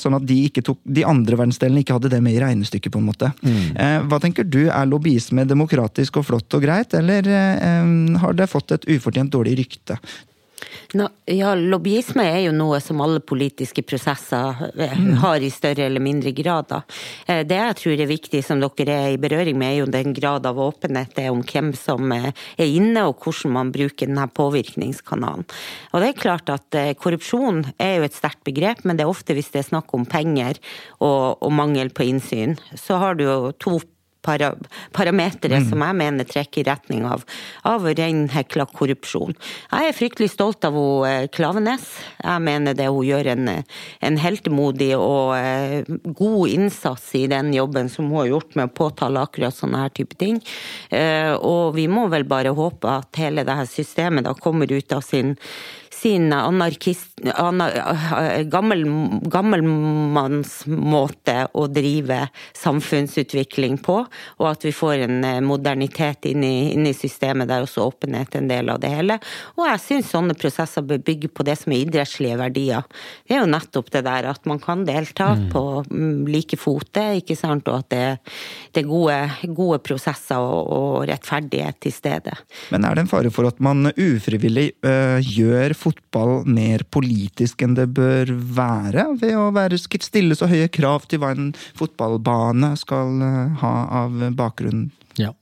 [0.00, 3.10] sånn at de, tok, de, andre verdensdelene ikke hadde det med i regnestykket, på en
[3.10, 3.32] måte.
[3.42, 3.60] Mm.
[3.74, 8.50] Eh, hva tenker du, er lobbyisme demokratisk og flott og greit, eller eh, har det
[8.50, 9.98] fått et ufortjent dårlig rykte?
[10.96, 16.00] No, ja, lobbyisme er jo noe som alle politiske prosesser eh, har i større eller
[16.00, 16.70] mindre grad.
[16.70, 16.78] Da.
[17.28, 20.16] Eh, det jeg tror er viktig, som dere er i berøring med, er jo den
[20.16, 22.32] grad av åpenhet det er om hvem som er
[22.64, 25.44] inne, og hvordan man bruker denne påvirkningskanalen.
[25.92, 29.36] Og det er klart at Korrupsjon er jo et sterkt begrep, men det er ofte
[29.36, 30.56] hvis det er snakk om penger
[31.02, 32.56] og, og mangel på innsyn.
[32.80, 33.76] Så har du jo to
[34.28, 34.52] para,
[34.96, 35.68] parametere mm.
[35.70, 37.24] som jeg mener trekker i retning av,
[37.68, 39.36] av reinhekla korrupsjon.
[39.72, 41.86] Jeg er fryktelig stolt av hun eh, Klavenes.
[42.20, 43.52] Jeg mener det hun gjør en,
[44.10, 45.88] en heltemodig og eh,
[46.18, 49.94] god innsats i den jobben som hun har gjort med å påtale akkurat sånne her
[49.96, 50.40] type ting.
[50.90, 55.04] Eh, og vi må vel bare håpe at hele dette systemet da kommer ut av
[55.04, 55.36] sin
[55.98, 57.72] sin anarkist, anar,
[58.50, 58.84] gammel,
[59.32, 64.06] gammelmannsmåte å drive samfunnsutvikling på,
[64.38, 68.34] og at vi får en eh, modernitet inn i, inn i systemet der også åpenhet
[68.34, 69.18] er en del av det hele.
[69.56, 72.82] Og jeg syns sånne prosesser bør bygge på det som er idrettslige verdier.
[73.26, 75.38] Det er jo nettopp det der at man kan delta mm.
[75.54, 78.06] på mm, like fote, ikke sant, og at det,
[78.74, 79.18] det er gode,
[79.56, 82.32] gode prosesser og, og, rettferdighet til stede.
[82.74, 85.87] Men er det en fare for at man ufrivillig øh, gjør fotball
[86.46, 91.32] mer politisk enn det bør være, ved å være stille så høye krav til hva
[91.34, 93.74] en fotballbane skal eh, ha
[94.04, 94.88] av bakgrunn?
[95.18, 95.32] Ja.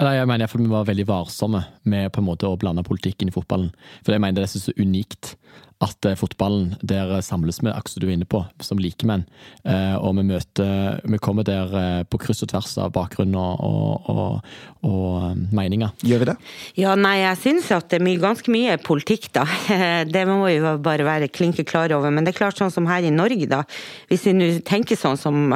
[0.00, 3.34] Jeg mener iallfall vi var veldig varsomme med på en måte å blande politikken i
[3.34, 3.68] fotballen.
[4.00, 5.34] For jeg mener det er så unikt
[5.80, 9.24] at eh, fotballen, der samles vi, akkurat du er inne på, som likemenn.
[9.64, 13.62] Eh, og vi møter Vi kommer der eh, på kryss og tvers av bakgrunn og,
[13.64, 14.50] og, og,
[14.84, 15.94] og meninger.
[16.04, 16.36] Gjør vi det?
[16.82, 19.46] Ja, nei, jeg syns at det er ganske mye politikk, da.
[20.10, 22.12] Det må vi jo bare være klinke klar over.
[22.12, 23.62] Men det er klart, sånn som her i Norge, da.
[24.10, 25.52] Hvis vi nå tenker sånn som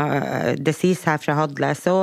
[0.57, 1.95] det sies her fra Hadle, så,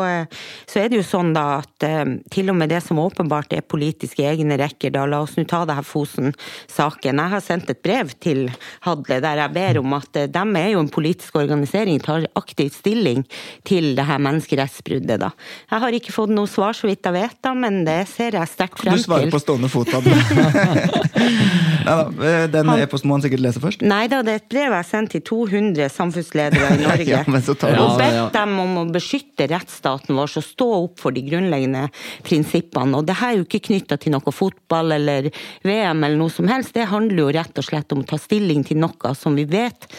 [0.70, 1.88] så, er det jo sånn da at
[2.34, 5.64] til og med det som åpenbart er politiske egne rekker, da la oss nå ta
[5.66, 7.22] det her Fosen-saken.
[7.22, 8.50] Jeg har sendt et brev til
[8.86, 12.78] Hadle, der jeg ber om at eh, de er jo en politisk organisering, tar aktivt
[12.80, 13.24] stilling
[13.68, 15.32] til det her menneskerettsbruddet, da.
[15.72, 18.52] Jeg har ikke fått noe svar, så vidt jeg vet, da, men det ser jeg
[18.52, 19.06] sterkt frem til.
[19.06, 21.00] Du svarer på stående fot, Hadle.
[21.82, 23.84] Eh, den e-posten må han sikkert lese først?
[23.86, 27.08] Nei da, det er et brev jeg har sendt til 200 samfunnsledere i Norge.
[27.10, 31.02] ja, men så tar og bedt dem om å beskytte rettsstaten vår og stå opp
[31.02, 31.88] for de grunnleggende
[32.28, 33.00] prinsippene.
[33.00, 35.32] Og det her er jo ikke knytta til noe fotball eller
[35.66, 38.82] VM eller noe som helst, det handler jo rett og slett om ta stilling til
[38.82, 39.90] noe som vi vet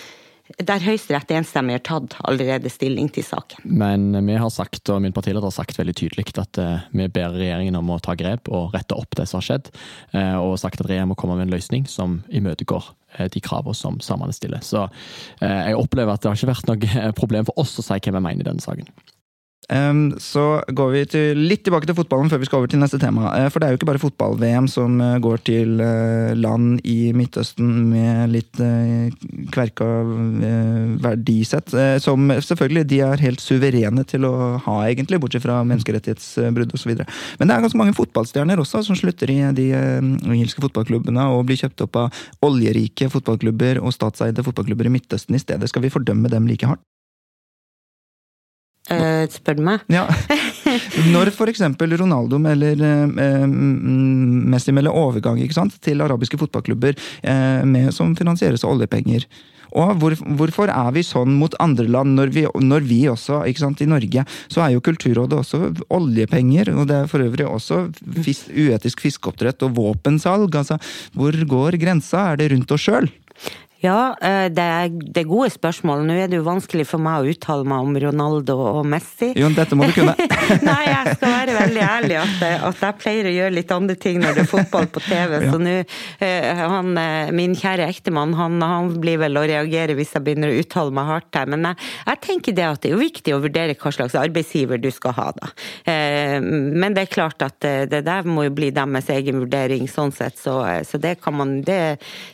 [0.61, 3.63] der Høyesterett enstemmig har tatt allerede stilling til saken.
[3.65, 7.37] Men vi har sagt, og min partileder har sagt veldig tydelig at eh, vi ber
[7.37, 9.71] regjeringen om å ta grep og rette opp det som har skjedd,
[10.13, 13.79] eh, og sagt at regjeringen må komme med en løsning som imøtegår eh, de kravene
[13.79, 14.63] som samene stiller.
[14.67, 14.85] Så
[15.41, 18.23] jeg opplever at det har ikke vært noe problem for oss å si hva vi
[18.23, 18.89] mener i denne saken.
[19.73, 20.43] Så
[20.75, 23.31] går vi til, litt tilbake til fotballen før vi skal over til neste tema.
[23.39, 27.13] Eh, for det er jo ikke bare fotball-VM som eh, går til eh, land i
[27.17, 28.61] Midtøsten med litt
[29.55, 29.87] kverka
[31.03, 31.73] verdisett.
[32.03, 34.35] Som selvfølgelig de er helt suverene til å
[34.67, 36.95] ha, egentlig, bortsett fra menneskerettighetsbrudd osv.
[37.39, 41.61] Men det er ganske mange fotballstjerner også som slutter i de engelske fotballklubbene og blir
[41.63, 45.71] kjøpt opp av oljerike fotballklubber og statseide fotballklubber i Midtøsten i stedet.
[45.71, 46.85] Skal vi fordømme dem like hardt?
[48.91, 49.85] Uh, spør du meg?
[49.93, 50.09] Ja.
[51.15, 51.63] Når f.eks.
[52.01, 55.39] Ronaldo eller uh, Messi melder overgang
[55.79, 59.29] til arabiske fotballklubber uh, med, som finansieres av oljepenger.
[59.73, 63.81] Og hvor, hvorfor er vi sånn mot andre land, når vi, når vi også, sant,
[63.81, 67.87] i Norge, så er jo Kulturrådet også oljepenger, og det er for øvrig også
[68.25, 70.53] fis, uetisk fiskeoppdrett og våpensalg.
[70.59, 70.77] Altså,
[71.17, 72.33] hvor går grensa?
[72.33, 73.09] Er det rundt oss sjøl?
[73.83, 76.05] Ja, eh, det er, det er, gode spørsmål.
[76.07, 79.33] Nå er det jo vanskelig for meg å uttale meg om Ronaldo og Messi.
[79.39, 80.15] Jo, dette må du kunne.
[80.69, 84.21] Nei, jeg skal være veldig ærlig at, at, jeg pleier å gjøre litt andre ting
[84.23, 85.35] når det er fotball på TV.
[85.35, 85.51] Ja.
[85.51, 85.75] Så nå,
[86.23, 90.53] eh, han, eh, min kjære ektemann, han, han, blir vel å reagere hvis jeg begynner
[90.53, 91.51] å uttale meg hardt her.
[91.51, 94.79] Men jeg, jeg, tenker det at det er jo viktig å vurdere hva slags arbeidsgiver
[94.79, 95.51] du skal ha, da.
[96.43, 100.39] Men det er klart at det der må jo bli deres egen vurdering, sånn sett.
[100.39, 101.81] Så, så det kan man det,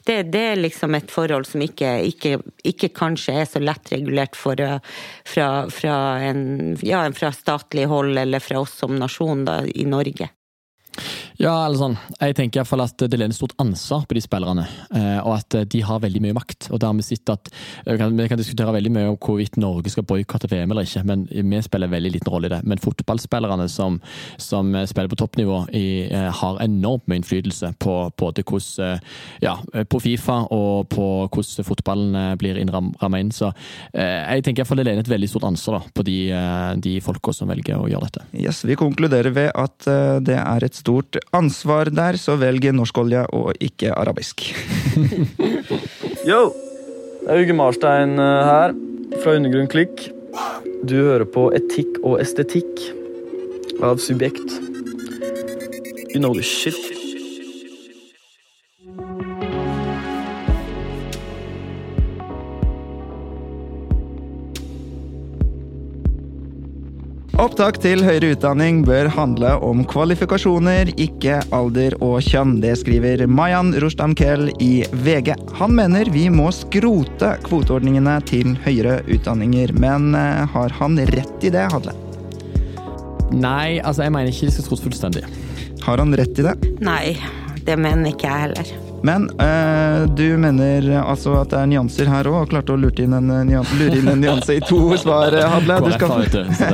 [0.05, 3.93] det, det er liksom et forhold forhold som ikke, ikke, ikke kanskje er så lett
[3.93, 4.81] regulert for, eh,
[5.25, 10.29] fra, fra, en, ja, fra statlig hold eller fra oss som nasjon da, i Norge.
[11.39, 11.93] Ja, eller sånn.
[12.19, 15.37] Jeg tenker i hvert fall at det lener stort ansvar på de spillerne, eh, og
[15.37, 16.67] at de har veldig mye makt.
[16.73, 17.51] og dermed Vi sitter at,
[17.87, 21.29] vi kan, kan diskutere veldig mye om hvorvidt Norge skal boikotte VM eller ikke, men
[21.31, 22.59] vi spiller veldig liten rolle i det.
[22.67, 24.01] Men fotballspillerne som,
[24.37, 28.99] som spiller på toppnivå, i, eh, har enormt mye innflytelse på både hvordan
[29.43, 29.55] ja,
[29.87, 33.31] på Fifa og på hvordan fotballen blir innrammet inn.
[33.31, 33.53] Så
[33.95, 36.19] jeg tenker i hvert fall det lener et veldig stort ansvar da, på de,
[36.83, 38.27] de folka som velger å gjøre dette.
[38.35, 39.87] Yes, Vi konkluderer ved at
[40.27, 44.47] det er et stort ansvar der, så velg norskolje og ikke arabisk.
[46.29, 46.49] Yo!
[47.19, 48.77] Det er Uge Marstein eh, her,
[49.23, 50.07] fra Undergrunn Klikk.
[50.89, 52.87] Du hører på Etikk og estetikk
[53.85, 54.55] av Subjekt.
[56.15, 57.08] You know the shit.
[67.39, 72.57] Opptak til høyere utdanning bør handle om kvalifikasjoner, ikke alder og kjønn.
[72.65, 75.37] Det skriver Mayan Rostam-Kell i VG.
[75.61, 79.71] Han mener vi må skrote kvoteordningene til høyere utdanninger.
[79.79, 81.95] Men eh, har han rett i det, Hadle?
[83.31, 85.27] Nei, altså jeg mener ikke de skal skrote fullstendig.
[85.87, 86.59] Har han rett i det?
[86.83, 87.15] Nei,
[87.63, 88.88] det mener ikke jeg heller.
[89.07, 93.05] Men øh, du mener altså at det er nyanser her òg, og klarte å lure
[93.05, 95.79] inn, en, nyanse, lure inn en nyanse i to svar, Hadle?
[95.85, 96.25] Du skal...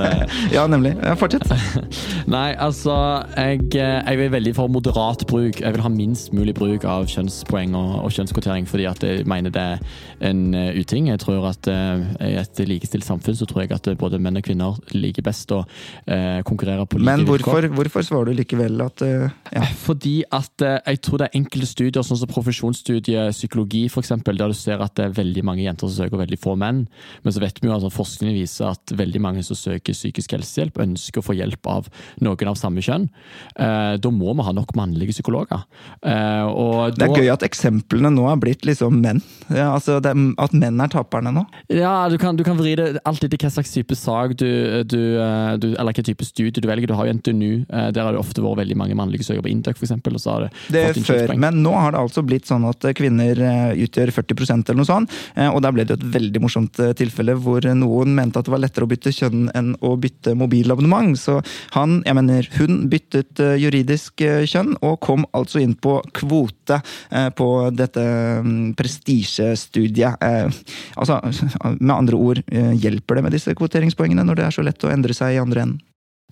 [0.54, 0.94] Ja, nemlig.
[1.20, 1.44] Fortsett.
[2.34, 2.94] Nei, altså
[3.36, 5.60] jeg, jeg vil veldig for moderat bruk.
[5.60, 9.52] Jeg vil ha minst mulig bruk av kjønnspoeng og, og kjønnskvotering, fordi at jeg mener
[9.54, 11.10] det er en uting.
[11.12, 14.78] Jeg tror at I et likestilt samfunn så tror jeg at både menn og kvinner
[14.94, 19.28] liker best å uh, konkurrere på like Men hvorfor, hvorfor svarer du likevel at uh,
[19.52, 19.66] ja.
[19.84, 24.38] Fordi at jeg tror det er enkelte studier som sånn som profesjonsstudiet psykologi, for eksempel,
[24.38, 26.84] der du ser at det er veldig mange jenter som søker, og veldig få menn.
[27.24, 30.36] Men så vet vi jo at altså, forskningen viser at veldig mange som søker psykisk
[30.36, 31.90] helsehjelp, ønsker å få hjelp av
[32.24, 33.08] noen av samme kjønn.
[33.58, 35.64] Eh, da må vi ha nok mannlige psykologer.
[36.02, 39.22] Eh, Det er da, gøy at eksemplene nå er blitt liksom menn.
[39.50, 41.44] Ja, altså det, At menn er taperne nå.
[41.72, 44.48] Ja, du kan, du kan vri det alt etter hva slags type sak du,
[44.88, 46.90] du, eh, du Eller hva type studie du velger.
[46.90, 49.52] Du har jo NTNU, eh, der har det ofte vært veldig mange mannlige søkere på
[49.52, 49.94] Induc, f.eks.
[50.70, 51.34] Det, Det før.
[51.40, 55.14] Men nå har det altså blitt sånn at kvinner eh, utgjør 40% eller noe sånt.
[55.36, 58.54] eh, Og der ble det et veldig morsomt eh, tilfelle hvor noen mente at det
[58.54, 61.16] var lettere å bytte kjønn enn å bytte mobilabonnement.
[61.18, 61.38] Så
[61.74, 66.80] han, jeg mener hun, byttet eh, juridisk eh, kjønn og kom altså inn på kvote
[67.10, 68.04] eh, på dette
[68.44, 70.20] mm, prestisjestudiet.
[70.22, 70.50] Eh,
[70.96, 71.16] Altså,
[71.80, 74.92] med andre ord, eh, hjelper det med disse kvoteringspoengene når det er så lett å
[74.92, 75.80] endre seg i andre enden?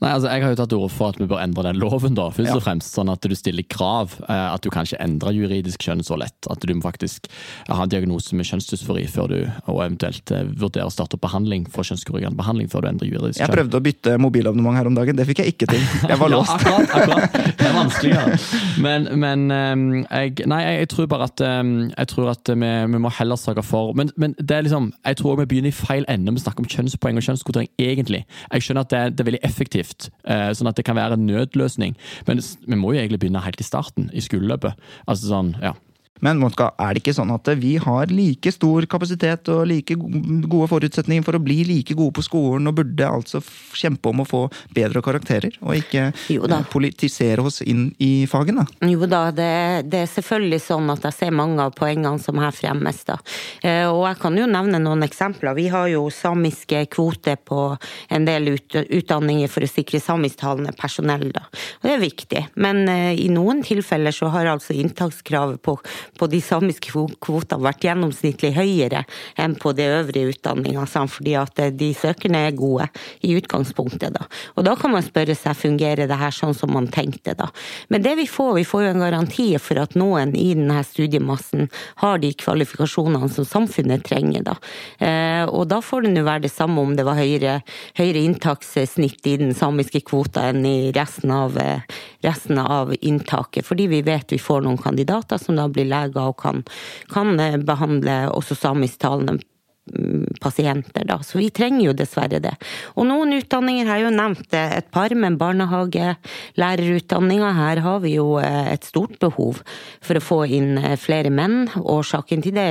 [0.02, 2.16] Nei, altså Jeg har jo tatt til orde for at vi bør endre den loven,
[2.18, 2.28] da.
[2.34, 2.56] Først Ja.
[2.58, 4.16] og fremst sånn at du stiller krav.
[4.28, 6.34] eh, At du kan ikke endre juridisk kjønn så lett.
[6.50, 7.28] At du må faktisk
[7.70, 9.38] ha en diagnose med kjønnsdysfori før du
[9.68, 13.38] og eventuelt eh, vurderer å starte opp behandling for kjønnskorrigerende behandling før du endrer juridisk
[13.40, 13.46] kjønn.
[13.48, 15.86] Jeg prøvde å bytte mobilabonnement her om dagen, det fikk jeg ikke til.
[16.08, 16.50] Jeg var låst.
[16.66, 17.56] Ja, akkurat, akkurat.
[17.58, 18.38] Det er vanskeligere.
[18.82, 22.98] Men, men ehm, jeg, nei, jeg, tror bare at ehm, Jeg tror at vi, vi
[23.02, 26.04] må heller sørge for men, men det er liksom, jeg tror vi begynner i feil
[26.08, 28.24] ende med å snakke om kjønnspoeng og kjønnskvotering, egentlig.
[28.52, 29.91] Jeg skjønner at det, det er veldig effektivt,
[30.24, 31.96] eh, sånn at det kan være en nødløsning.
[32.28, 34.78] Men vi må jo egentlig begynne helt i starten, i skoleløpet.
[35.06, 35.74] Altså sånn, ja.
[36.22, 40.68] Men Motka, er det ikke sånn at vi har like stor kapasitet og like gode
[40.70, 43.42] forutsetninger for å bli like gode på skolen, og burde altså
[43.76, 44.42] kjempe om å få
[44.74, 48.64] bedre karakterer, og ikke eh, politisere oss inn i fagene?
[48.86, 49.50] Jo da, det,
[49.90, 53.02] det er selvfølgelig sånn at jeg ser mange av poengene som her fremmes.
[53.08, 53.18] da.
[53.62, 55.56] Eh, Og jeg kan jo nevne noen eksempler.
[55.58, 57.64] Vi har jo samiske kvoter på
[58.12, 61.28] en del ut, utdanninger for å sikre samisktalende personell.
[61.34, 61.44] da.
[61.82, 62.44] Og det er viktig.
[62.62, 65.76] Men eh, i noen tilfeller så har altså inntakskravet på,
[66.18, 69.04] på de samiske kvotene vært gjennomsnittlig høyere
[69.40, 72.88] enn på de øvrige utdanningene, fordi at eh, de søkerne er gode
[73.24, 74.12] i utgangspunktet.
[74.14, 74.26] da.
[74.56, 77.34] Og da kan man spørre seg fungerer det her sånn som man tenkte.
[77.38, 77.48] da.
[77.88, 81.68] Men det vi får, vi får jo en garanti for at noen i denne studiemassen
[82.02, 84.44] har de kvalifikasjonene som samfunnet trenger.
[84.46, 84.56] da.
[84.98, 87.60] Eh, og da får det nå være det samme om det var høyere,
[87.98, 91.80] høyere inntakssnitt i den samiske kvota enn i resten av, eh,
[92.22, 93.64] resten av inntaket.
[93.66, 96.64] Fordi vi vet vi får noen kandidater som da blir leger og kan,
[97.12, 101.18] kan eh, behandle også samisktalende mm, pasienter, da.
[101.24, 102.54] Så vi trenger jo dessverre det.
[102.96, 108.26] Og noen utdanninger har jeg jo nevnt et par, men barnehagelærerutdanninga, her har vi jo
[108.42, 109.54] eh, et stort behov
[110.02, 111.56] for å få inn eh, flere menn.
[111.78, 112.70] Årsaken til det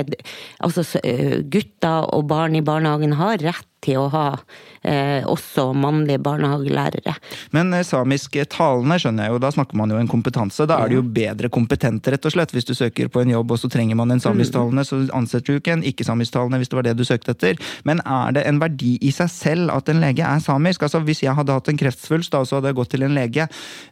[0.61, 0.81] Altså,
[1.51, 4.25] gutter og barn i barnehagen har rett til å ha
[4.83, 7.15] eh, også mannlige barnehagelærere.
[7.55, 10.67] Men eh, samisk talende skjønner jeg jo, da snakker man jo en kompetanse.
[10.69, 12.53] Da er det jo bedre kompetente, rett og slett.
[12.55, 15.61] Hvis du søker på en jobb og så trenger man en samisktalende, så ansetter du
[15.61, 17.61] ikke en ikke-samisktalende hvis det var det du søkte etter.
[17.87, 20.85] Men er det en verdi i seg selv at en lege er samisk?
[20.87, 23.47] Altså Hvis jeg hadde hatt en kreftsvulst, da, så hadde jeg gått til en lege,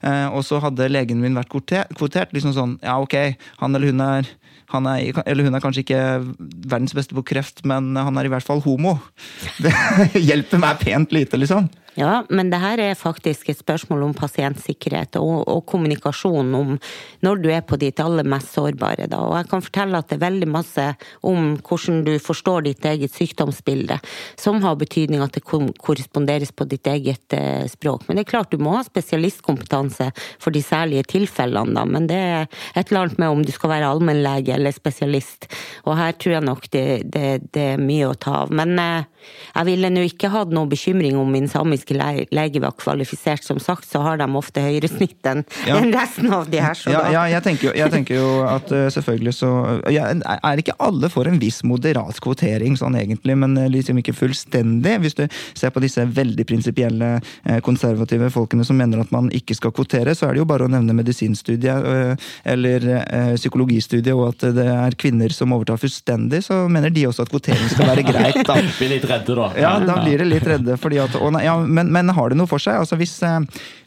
[0.06, 3.15] eh, og så hadde legen min vært kvotert liksom sånn ja ok,
[3.62, 4.30] han eller hun er
[4.69, 6.02] han er, eller hun er kanskje ikke
[6.38, 8.99] verdens beste på kreft, men han er i hvert fall homo.
[9.58, 9.73] Det
[10.28, 11.70] hjelper meg pent lite, liksom.
[12.00, 16.78] Ja, men det her er faktisk et spørsmål om pasientsikkerhet og, og, kommunikasjon om
[17.26, 19.10] når du er på ditt aller mest sårbare.
[19.12, 19.20] Da.
[19.28, 20.86] Og jeg kan fortelle at det er veldig masse
[21.28, 23.98] om hvordan du forstår ditt eget sykdomsbilde,
[24.40, 28.08] som har betydning at det korresponderes på ditt eget eh, språk.
[28.08, 31.84] Men det er klart du må ha spesialistkompetanse for de særlige tilfellene, da.
[31.84, 32.47] Men det er
[32.80, 35.50] et eller annet med om du skal være allmennlege eller spesialist.
[35.84, 38.56] Og her tror jeg nok det, det, det er mye å ta av.
[38.56, 39.12] Men eh,
[39.52, 43.44] jeg ville nå ikke hatt noe bekymring om min samiske lege var kvalifisert.
[43.44, 45.80] Som sagt så har de ofte høyere snitt enn ja.
[45.94, 46.78] resten av de her.
[46.90, 49.50] Ja, ja, jeg, tenker jo, jeg tenker jo at uh, selvfølgelig så
[49.94, 54.16] ja, Er ikke alle for en viss moderat kvotering sånn egentlig, men eh, liksom ikke
[54.18, 54.96] fullstendig?
[55.04, 55.26] Hvis du
[55.58, 60.16] ser på disse veldig prinsipielle uh, konservative folkene som mener at man ikke skal kvotere,
[60.18, 62.86] så er det jo bare å nevne medisinstudiet uh, eller
[63.40, 67.72] psykologistudiet, og at det er kvinner som overtar fullstendig, så mener de også at kvotering
[67.72, 68.42] skal være greit.
[68.48, 68.58] da.
[68.78, 69.48] Blir litt redde, da.
[69.60, 70.78] Ja, da blir det litt redde.
[70.82, 72.82] fordi at, nei, ja, men, men, har det noe for seg?
[72.82, 73.39] Altså Hvis, eh,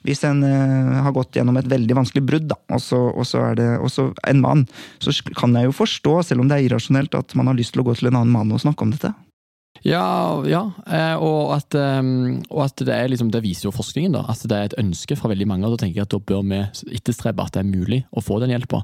[0.06, 3.44] hvis en uh, har gått gjennom et veldig vanskelig brudd, da, og så, og så
[3.50, 4.64] er det også en mann,
[5.04, 7.84] så kan jeg jo forstå, selv om det er irrasjonelt, at man har lyst til
[7.84, 9.12] å gå til en annen mann og snakke om dette.
[9.80, 10.60] Ja, ja.
[10.86, 14.22] Eh, og, at, ehm, og at, det er liksom, det viser jo forskningen, da.
[14.30, 15.66] At det er et ønske fra veldig mange.
[15.66, 16.60] og Da tenker jeg at da bør vi
[16.98, 18.82] etterstrebe at det er mulig å få den hjelpa.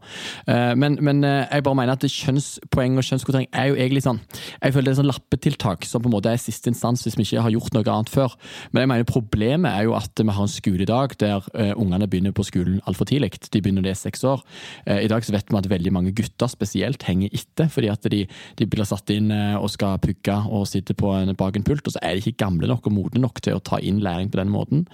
[0.51, 4.19] Eh, men, men, eh, jeg bare mener at kjønnspoeng og kjønnskvotering er jo egentlig sånn
[4.63, 7.27] Jeg føler det er sånn lappetiltak som på en måte er siste instans hvis vi
[7.29, 8.35] ikke har gjort noe annet før.
[8.73, 11.47] Men jeg mener problemet er jo at vi har en skole i dag der
[11.79, 13.37] ungene begynner på skolen altfor tidlig.
[13.47, 14.43] De begynner når det er seks år.
[14.89, 18.25] I dag så vet vi at veldig mange gutter spesielt henger etter fordi at de,
[18.59, 21.87] de blir satt inn og skal pugge og sitte sitter på en, bak en pult,
[21.87, 24.31] og så er de ikke gamle nok og modne nok til å ta inn læring
[24.33, 24.87] på den måten.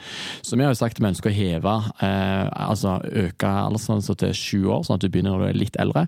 [0.43, 1.75] Så vi har jo sagt at vi ønsker å heve,
[2.05, 5.79] eh, altså øke aldersgrensa til sju år, sånn at du begynner når du er litt
[5.81, 6.07] eldre.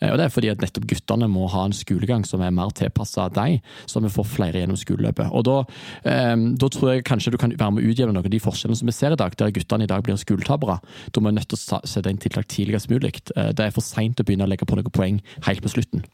[0.00, 2.72] Eh, og Det er fordi at nettopp guttene må ha en skolegang som er mer
[2.76, 5.30] tilpassa deg, så vi får flere gjennom skoleløpet.
[5.32, 5.58] Og da,
[6.04, 8.78] eh, da, tror jeg kanskje du kan være med å utjevne noen av de forskjellene
[8.78, 10.80] som vi ser i dag, der guttene i dag blir skoletapere.
[11.12, 13.16] Da må vi nødt til å sette inn tiltak tidligst mulig.
[13.36, 16.04] Eh, det er for seint å begynne å legge på noen poeng helt på slutten.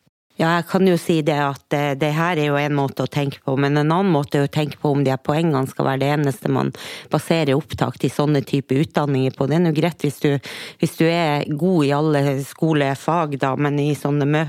[0.41, 3.11] Ja, jeg kan jo si det at det, det, her er jo en måte å
[3.11, 5.85] tenke på, men en annen måte er å tenke på om de her poengene skal
[5.91, 6.71] være det eneste man
[7.13, 9.45] baserer opptak til sånne type utdanninger på.
[9.51, 10.31] Det er nå greit hvis du,
[10.81, 14.47] hvis du, er god i alle skolefag, da, men i sånne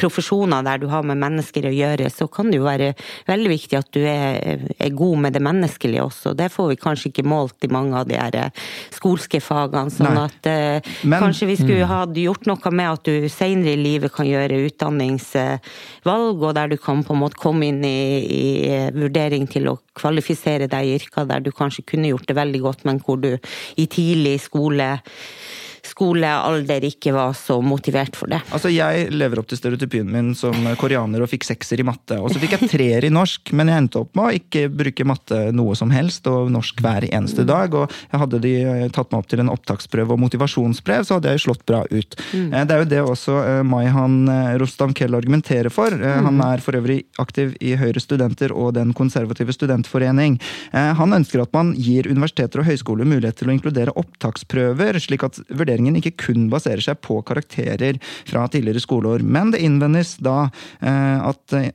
[0.00, 2.94] profesjoner der du har med mennesker å gjøre, så kan det jo være
[3.28, 6.32] veldig viktig at du er, er god med det menneskelige også.
[6.38, 8.64] Det får vi kanskje ikke målt i mange av de her eh,
[8.96, 9.92] skolske fagene.
[9.92, 10.24] Sånn Nei.
[10.30, 11.92] at eh, men, kanskje vi skulle mm.
[11.92, 16.68] ha gjort noe med at du seinere i livet kan gjøre utdanning utdanningsvalg, og der
[16.68, 20.94] du kan på en måte komme inn i, i vurdering til å kvalifisere deg i
[20.98, 23.36] yrker der du kanskje kunne gjort det veldig godt, men hvor du
[23.76, 24.98] i tidlig skole
[25.88, 28.40] skolealder ikke var så motivert for det.
[28.54, 32.18] Altså, Jeg lever opp til stereotypien min som koreaner og fikk sekser i matte.
[32.20, 35.06] Og så fikk jeg treer i norsk, men jeg endte opp med å ikke bruke
[35.08, 37.74] matte noe som helst, og norsk hver eneste dag.
[37.76, 41.34] Og jeg hadde de eh, tatt meg opp til en opptaksprøve og motivasjonsbrev, så hadde
[41.34, 42.18] jeg slått bra ut.
[42.32, 42.48] Mm.
[42.50, 44.16] Eh, det er jo det også eh, Maihan
[44.60, 45.94] Rostam Kell argumenterer for.
[45.94, 46.44] Han mm.
[46.48, 50.36] er for øvrig aktiv i Høyre Studenter og Den konservative studentforening.
[50.72, 55.38] Han ønsker at man gir universiteter og høyskoler mulighet til å inkludere opptaksprøver, slik at
[55.48, 57.98] vurderingen vurderingen ikke kun baserer seg på karakterer
[58.28, 59.24] fra tidligere skoleår.
[59.24, 60.50] Men det innvendes da
[60.80, 61.72] eh, at eh,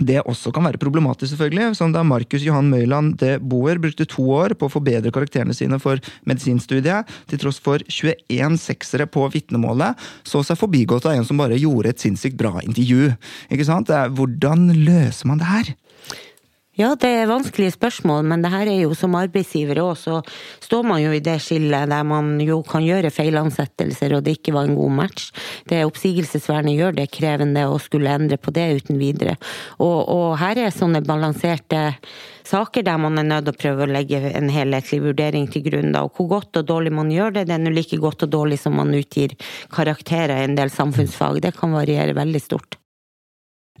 [0.00, 1.76] det også kan være problematisk, selvfølgelig.
[1.76, 5.78] Som da Markus Johan Møyland de Boer brukte to år på å forbedre karakterene sine
[5.82, 11.38] for medisinstudiet, til tross for 21 seksere på vitnemålet, så seg forbigått av en som
[11.38, 13.12] bare gjorde et sinnssykt bra intervju.
[13.52, 13.92] Ikke sant?
[14.16, 15.74] Hvordan løser man det her?
[16.72, 20.22] Ja, det er vanskelige spørsmål, men det her er jo som arbeidsgiver òg, så
[20.64, 24.54] står man jo i det skillet der man jo kan gjøre feilansettelser og det ikke
[24.56, 25.26] var en god match.
[25.68, 29.36] Det oppsigelsesvernet gjør det krevende å skulle endre på det uten videre.
[29.84, 31.84] Og, og her er sånne balanserte
[32.48, 35.92] saker der man er nødt til å prøve å legge en helhetlig vurdering til grunn.
[35.92, 36.06] Da.
[36.08, 38.62] Og hvor godt og dårlig man gjør det, det er nå like godt og dårlig
[38.64, 39.36] som man utgir
[39.76, 41.44] karakterer i en del samfunnsfag.
[41.44, 42.81] Det kan variere veldig stort.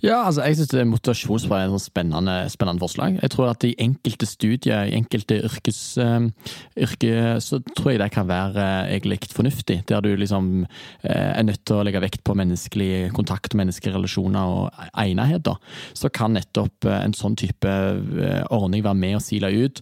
[0.00, 3.18] Ja, altså jeg synes motivasjonsbrev er et spennende, spennende, forslag.
[3.22, 6.26] Jeg tror at i enkelte studier, i enkelte yrkes, uh,
[6.74, 9.84] yrke, så tror jeg det kan være uh, egentlig fornuftig.
[9.88, 14.56] Der du liksom uh, er nødt til å legge vekt på menneskelig kontakt, menneskelige relasjoner
[14.56, 15.52] og egnethet.
[15.94, 17.70] Så kan nettopp en sånn type
[18.50, 19.78] ordning være med å sile ut.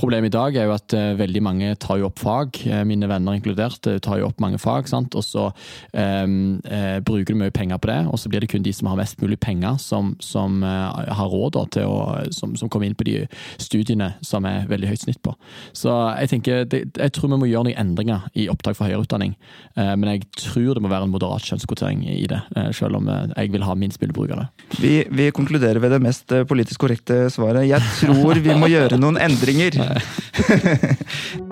[0.00, 3.86] Problemet i dag er jo at veldig mange tar jo opp fag, mine venner inkludert,
[4.02, 5.14] tar jo opp mange fag, sant?
[5.14, 5.48] og så
[5.92, 9.20] bruker du mye penger på det, og så blir det kun de som har mest
[9.22, 12.00] mulig penger penger som, som har råd til å
[12.32, 13.16] som, som, kommer inn på de
[13.60, 15.34] studiene som er veldig høyt snitt på.
[15.76, 19.04] Så jeg tenker, det, jeg tror vi må gjøre noen endringer i opptak for høyere
[19.04, 19.34] utdanning.
[19.76, 22.40] Men jeg tror det må være en moderat kjønnskvotering i det,
[22.76, 24.48] selv om jeg vil ha minst mulig bruk av det.
[24.80, 27.68] Vi, vi konkluderer ved det mest politisk korrekte svaret.
[27.68, 29.80] Jeg tror vi må gjøre noen endringer.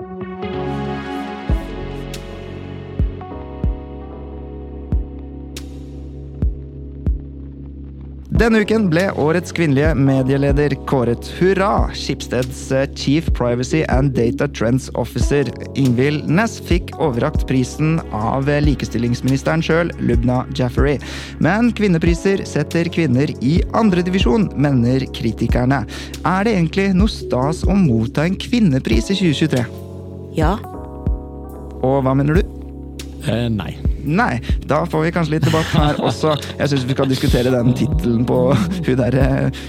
[8.41, 11.27] Denne uken ble årets kvinnelige medieleder kåret.
[11.37, 11.91] Hurra!
[11.93, 15.45] Skipsteds eh, Chief Privacy and Data Trends Officer
[15.77, 20.95] Ingvild Næss fikk overrakt prisen av likestillingsministeren sjøl, Lubna Jaffery.
[21.37, 25.83] Men kvinnepriser setter kvinner i andredivisjon, mener kritikerne.
[26.25, 29.67] Er det egentlig noe stas å motta en kvinnepris i 2023?
[30.41, 30.55] Ja.
[31.85, 32.61] Og hva mener du?
[33.21, 33.75] Eh, nei.
[34.05, 36.35] Nei, da får vi kanskje litt debatt her også.
[36.59, 39.27] Jeg syns vi skal diskutere den tittelen på hun derre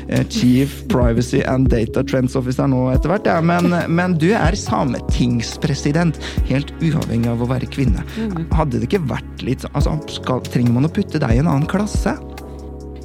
[0.08, 3.28] eh, Chief Privacy and Data Trends Officer nå etter hvert.
[3.28, 3.40] Ja.
[3.44, 6.20] Men, men, du er sametingspresident,
[6.50, 8.04] helt uavhengig av å være kvinne.
[8.16, 8.46] Mm.
[8.54, 11.68] Hadde det ikke vært litt altså, skal, Trenger man å putte deg i en annen
[11.70, 12.14] klasse?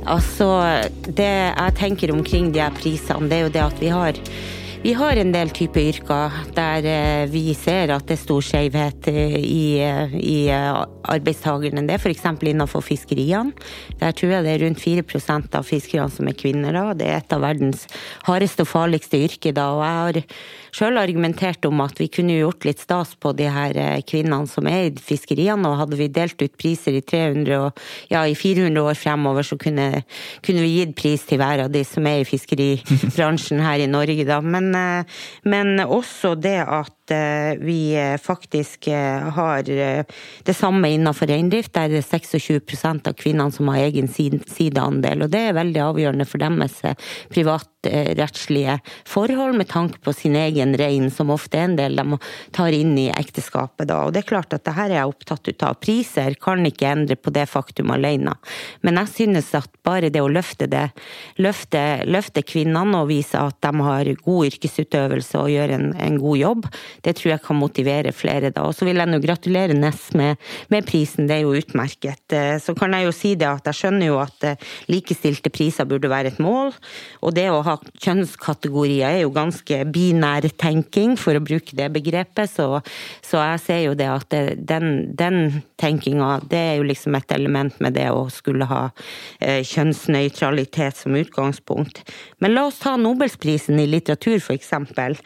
[0.07, 0.47] Altså,
[1.17, 4.19] det jeg tenker omkring de her prisene, det er jo det at vi har
[4.87, 9.09] vi har en del typer yrker der eh, vi ser at det er stor skjevhet
[9.11, 11.83] eh, i, eh, i arbeidstakerne.
[11.89, 12.23] Det er f.eks.
[12.47, 13.51] innenfor fiskeriene.
[13.99, 16.71] Der tror jeg det er rundt 4% av fiskerne som er kvinner.
[16.71, 16.95] da.
[16.95, 17.83] Det er et av verdens
[18.29, 19.57] hardeste og farligste yrker.
[19.59, 20.21] da, og jeg har
[20.77, 24.91] sjøl argumentert om at vi kunne gjort litt stas på de her kvinnene som er
[24.91, 27.81] i fiskeriene, og hadde vi delt ut priser i 300 og
[28.13, 30.03] ja, i 400 år fremover, så kunne,
[30.45, 34.27] kunne vi gitt pris til hver av de som er i fiskeribransjen her i Norge,
[34.27, 34.41] da.
[34.41, 34.67] Men
[35.43, 39.63] men, eh, også det at Eh, vi eh, faktisk eh, har
[40.43, 41.73] det samme innenfor reindrift.
[41.73, 45.23] Der er det 26% av kvinnene som har egen sideandel.
[45.23, 46.81] Og det er veldig avgjørende for deres
[47.87, 52.17] privatrettslige forhold med tanke på sin egen rein, som ofte er en del de
[52.51, 53.87] tar inn i ekteskapet.
[53.87, 54.05] Da.
[54.05, 55.79] Og det er klart at det her er jeg opptatt ut av.
[55.81, 58.35] Priser kan ikke endre på det faktum alene.
[58.81, 60.89] Men jeg synes at bare det å løfte det,
[61.37, 66.37] løfte, løfte kvinnene og vise at de har god yrkesutøvelse og gjør en, en god
[66.41, 66.69] jobb,
[67.05, 68.67] det tror jeg kan motivere flere da.
[68.67, 70.37] Og så vil jeg nå gratulere Ness med,
[70.73, 72.23] med, prisen, det er jo utmerket.
[72.33, 75.87] Eh, så kan jeg jo si det at jeg skjønner jo at eh, likestilte priser
[75.89, 76.73] burde være et mål.
[77.21, 82.51] Og det å ha kjønnskategorier er jo ganske binær tenking, for å bruke det begrepet.
[82.51, 82.67] Så,
[83.25, 87.33] så jeg ser jo det at det, den, den tenkinga, det er jo liksom et
[87.35, 88.83] element med det å skulle ha
[89.39, 92.01] eh, kjønnsnøytralitet som utgangspunkt.
[92.43, 95.17] Men la oss ta Nobelsprisen i litteratur, for eksempel.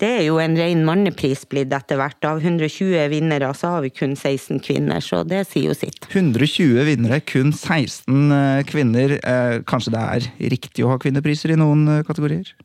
[0.00, 2.18] Det er jo en ren mannepris blitt etter hvert.
[2.26, 6.08] Av 120 vinnere så har vi kun 16 kvinner, så det sier jo sitt.
[6.10, 9.16] 120 vinnere, kun 16 eh, kvinner.
[9.20, 12.56] Eh, kanskje det er riktig å ha kvinnepriser i noen kategorier?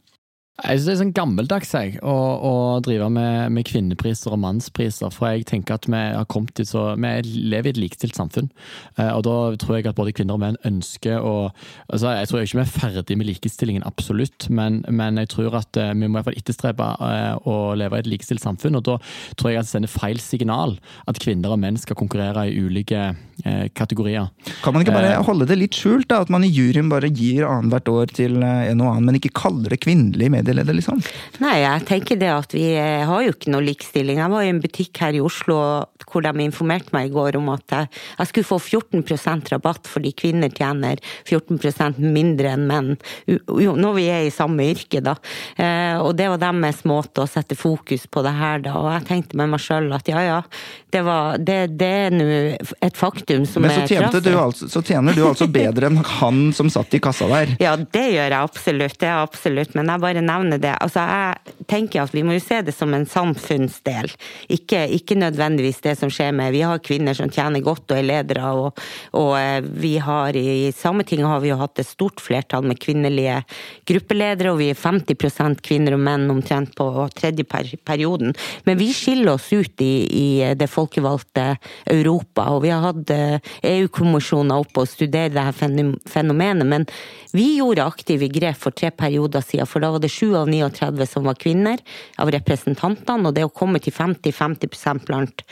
[0.55, 5.11] Jeg synes Det er sånn gammeldags jeg, å, å drive med, med, kvinnepriser og mannspriser.
[5.11, 7.11] For jeg tenker at vi har kommet til så, vi
[7.51, 8.47] lever i et likestilt samfunn.
[8.95, 11.33] Eh, og da tror jeg at både kvinner og menn ønsker å
[11.91, 14.47] altså Jeg tror ikke vi er ferdig med likestillingen, absolutt.
[14.47, 17.99] Men, men jeg tror at uh, vi må i hvert fall etterstrebe uh, å leve
[17.99, 18.79] i et likestilt samfunn.
[18.79, 18.95] Og da
[19.35, 20.77] tror jeg at det sender feil signal
[21.11, 23.11] at kvinner og menn skal konkurrere i ulike
[23.75, 24.29] kategorier.
[24.63, 26.07] Kan man ikke bare holde det litt skjult?
[26.07, 29.33] da, At man i juryen bare gir annethvert år til en og annen, men ikke
[29.35, 31.01] kaller det kvinnelig med meddelede, liksom?
[31.43, 34.19] Nei, jeg tenker det at vi eh, har jo ikke noe likestilling.
[34.21, 35.57] Jeg var i en butikk her i Oslo
[36.05, 37.89] hvor de informerte meg i går om at jeg,
[38.19, 42.91] jeg skulle få 14% rabatt fordi kvinner tjener 14% mindre enn menn.
[43.25, 45.17] Når vi er i samme yrke, da.
[45.57, 48.77] Eh, og det var deres måte å sette fokus på det her, da.
[48.79, 50.39] Og jeg tenkte med meg sjøl at ja ja,
[50.93, 52.25] det, var, det, det er nå
[52.85, 54.35] et faktum som Men så er trasig.
[54.45, 57.55] Altså, så tjener du altså bedre enn han som satt i kassa der?
[57.61, 58.97] Ja, det gjør jeg absolutt.
[59.01, 59.75] Det er absolutt.
[59.75, 60.73] Men jeg bare nevner nevne det.
[60.83, 64.11] Altså, jeg tenker at vi må jo se det som en samfunnsdel,
[64.51, 68.07] ikke, ikke nødvendigvis det som skjer med Vi har kvinner som tjener godt og er
[68.07, 68.83] ledere, og,
[69.17, 73.41] og eh, vi har i Sametinget har vi jo hatt et stort flertall med kvinnelige
[73.87, 78.35] gruppeledere, og vi er 50% kvinner og menn omtrent på tredje perioden.
[78.65, 80.27] Men vi skiller oss ut i, i
[80.57, 81.55] det folkevalgte
[81.91, 86.67] Europa, og vi har hatt EU-kommisjoner eh, e oppe og studerer dette fenomenet.
[86.67, 86.87] Men
[87.35, 91.07] vi gjorde aktive grep for tre perioder siden, for da var det sju av 39
[91.09, 91.81] som var kvinner
[92.21, 93.29] av representantene.
[93.29, 95.45] Og det å komme til 50-50% blant,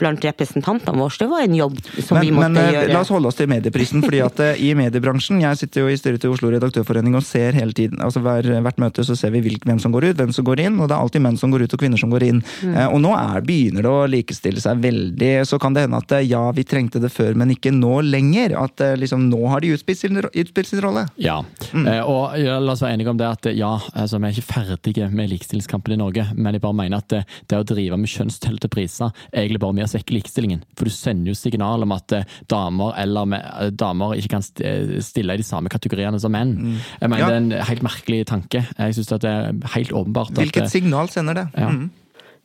[0.00, 2.86] blant representantene våre, det var en jobb som men, vi måtte men, gjøre.
[2.86, 4.04] Men La oss holde oss til medieprisen.
[4.04, 7.56] fordi at eh, i mediebransjen, Jeg sitter jo i styret til Oslo Redaktørforening og ser
[7.56, 10.46] hele tiden, altså hver, hvert møte så ser vi hvem som går ut, hvem som
[10.46, 10.78] går inn.
[10.80, 12.42] Og det er alltid menn som går ut og kvinner som går inn.
[12.62, 12.74] Mm.
[12.74, 15.32] Eh, og nå er, begynner det å likestille seg veldig.
[15.48, 18.56] Så kan det hende at ja, vi trengte det før, men ikke nå lenger.
[18.60, 21.06] At eh, liksom, nå har de utspilt sin, utspilt sin rolle.
[21.20, 21.40] Ja,
[21.72, 21.86] mm.
[21.86, 24.54] eh, og ja, la oss være enige om det at ja, altså, vi er ikke
[24.54, 28.10] ferdige med likestillingskampen i Norge, men jeg bare mener at det, det å drive med
[28.10, 30.64] kjønnstelte priser er egentlig bare med å svekke likestillingen.
[30.78, 34.44] For du sender jo signal om at eh, damer eller med, eh, damer ikke kan
[34.44, 36.56] stille i de samme kategoriene som menn.
[36.58, 36.76] Mm.
[37.00, 37.30] Jeg mener ja.
[37.30, 38.64] Det er en helt merkelig tanke.
[38.76, 41.48] Jeg synes det er helt åpenbart Hvilket at, signal sender det?
[41.56, 41.72] Ja.
[41.74, 41.90] Mm.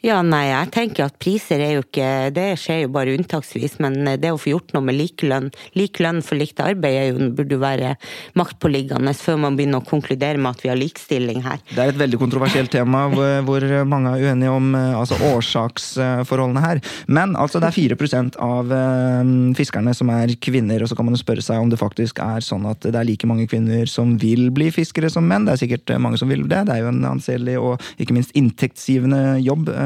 [0.03, 3.95] Ja, nei, jeg tenker at priser er jo ikke Det skjer jo bare unntaksvis, men
[4.21, 7.29] det å få gjort noe med lik lønn, lik lønn for likt arbeid er jo,
[7.35, 7.93] burde være
[8.37, 11.61] maktpåliggende før man begynner å konkludere med at vi har likestilling her.
[11.71, 16.81] Det er et veldig kontroversielt tema hvor mange er uenige om altså, årsaksforholdene her.
[17.07, 21.17] Men altså, det er 4 av eh, fiskerne som er kvinner, og så kan man
[21.17, 24.17] jo spørre seg om det faktisk er sånn at det er like mange kvinner som
[24.21, 25.47] vil bli fiskere som menn.
[25.47, 26.65] Det er sikkert mange som vil det.
[26.67, 29.84] Det er jo en anselig og ikke minst inntektsgivende jobb Eh,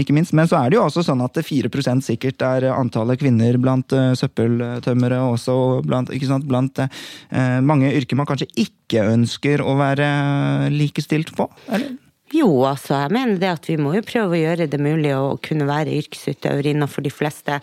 [0.00, 0.34] ikke minst.
[0.36, 1.70] Men så er det jo også sånn at 4
[2.04, 5.56] sikkert er antallet kvinner blant eh, søppeltømmere også
[5.86, 11.48] blant, sant, blant eh, mange yrker man kanskje ikke ønsker å være likestilt på?
[11.70, 11.96] eller?
[12.30, 15.32] Jo, altså jeg mener det at vi må jo prøve å gjøre det mulig å
[15.42, 17.56] kunne være yrkesutøver innenfor de fleste,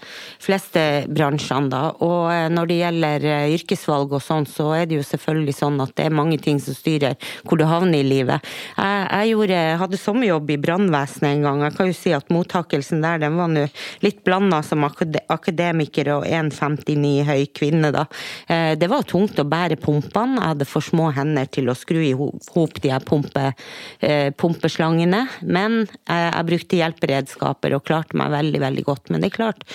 [0.43, 1.93] fleste bransjene, da.
[2.03, 5.79] Og eh, når det gjelder eh, yrkesvalg og sånn, så er det jo selvfølgelig sånn
[5.85, 7.15] at det er mange ting som styrer
[7.47, 8.43] hvor du havner i livet.
[8.75, 11.63] Jeg, jeg gjorde, hadde sommerjobb i brannvesenet en gang.
[11.63, 13.63] Jeg kan jo si at mottakelsen der den var nå
[14.03, 18.03] litt blanda som akademiker og 1,59 høy kvinne, da.
[18.51, 20.41] Eh, det var tungt å bære pumpene.
[20.41, 23.53] Jeg hadde for små hender til å skru i hop de her pumpe,
[24.57, 25.25] pumpeslangene.
[25.45, 29.11] Men jeg, jeg brukte hjelperedskaper og klarte meg veldig, veldig godt.
[29.11, 29.65] Men det er klart,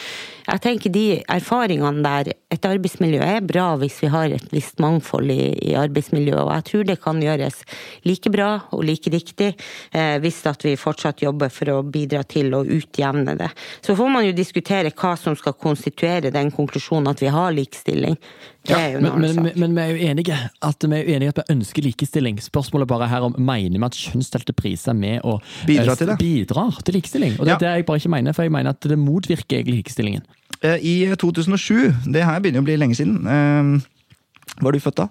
[0.43, 5.30] jeg tenker de erfaringene der Et arbeidsmiljø er bra hvis vi har et visst mangfold
[5.33, 7.62] i, i arbeidsmiljøet, og jeg tror det kan gjøres
[8.05, 9.55] like bra og like riktig
[9.97, 13.49] eh, hvis at vi fortsatt jobber for å bidra til å utjevne det.
[13.80, 18.20] Så får man jo diskutere hva som skal konstituere den konklusjonen at vi har likestilling.
[18.69, 21.83] Ja, men, men, men, vi er jo enige at vi er enige at vi ønsker
[21.83, 22.39] likestilling.
[22.43, 26.19] Spørsmålet bare her om mener vi at kjønnsdelte priser er med å bidra til, det.
[26.21, 27.35] bidrar til likestilling.
[27.41, 27.63] Og det er ja.
[27.65, 30.23] det jeg bare ikke mener, for jeg mener at det motvirker egentlig likestillingen.
[30.63, 33.91] Eh, I 2007, det her begynner å bli lenge siden eh,
[34.61, 35.07] var du født da?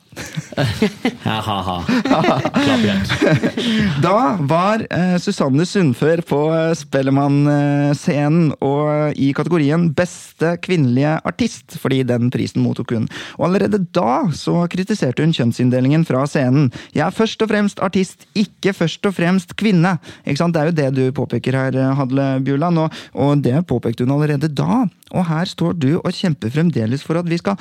[1.26, 1.78] Ha-ha-ha.
[4.06, 4.18] da
[4.48, 12.30] var eh, Susanne Sundfør på uh, Spellemann-scenen og i kategorien Beste kvinnelige artist, fordi den
[12.34, 13.10] prisen mottok hun.
[13.39, 16.70] Og allerede da så kritiserte hun kjønnsinndelingen fra scenen.
[16.96, 19.98] Jeg er først og fremst artist, ikke først og fremst kvinne.
[20.26, 20.56] Ikke sant?
[20.56, 24.52] Det er jo det du påpeker her, Hadle Bjuland, og, og det påpekte hun allerede
[24.54, 24.84] da.
[25.12, 27.58] Og her står du og kjemper fremdeles for at vi skal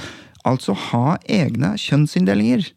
[0.49, 2.68] altså ha egne kjønnsinndelinger.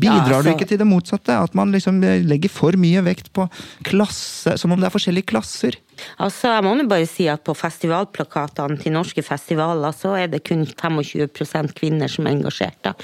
[0.00, 1.36] Bidrar ja, altså, du ikke til det motsatte?
[1.36, 3.46] At man liksom legger for mye vekt på
[3.86, 5.78] klasse, som om det er forskjellige klasser?
[6.20, 10.42] Altså, jeg må jo bare si at på festivalplakatene til norske festivaler, så er det
[10.48, 12.78] kun 25 kvinner som er engasjert.
[12.84, 12.94] Da.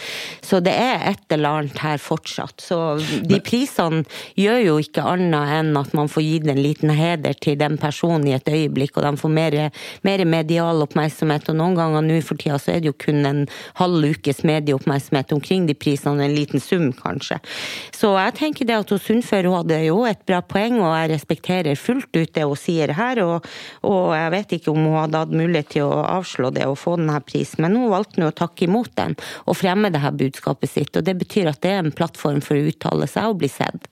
[0.45, 2.61] Så det er et eller annet her fortsatt.
[2.63, 4.05] Så de prisene
[4.39, 8.27] gjør jo ikke annet enn at man får gitt en liten heder til den personen
[8.29, 9.59] i et øyeblikk, og de får mer,
[10.07, 11.51] mer medial oppmerksomhet.
[11.53, 13.45] Og noen ganger nå for tida så er det jo kun en
[13.81, 17.39] halv ukes medieoppmerksomhet omkring de prisene, en liten sum kanskje.
[17.95, 22.11] Så jeg tenker det at Sundfør hadde jo et bra poeng, og jeg respekterer fullt
[22.17, 23.47] ut det hun sier tidligere her, og,
[23.83, 26.97] og, jeg vet ikke om hun hadde hatt mulighet til å avslå det og få
[26.97, 29.17] denne prisen, men hun valgte nå å takke imot den
[29.47, 30.97] og fremme det her budskapet sitt.
[30.97, 33.91] og Det betyr at det er en plattform for å uttale seg og bli sett.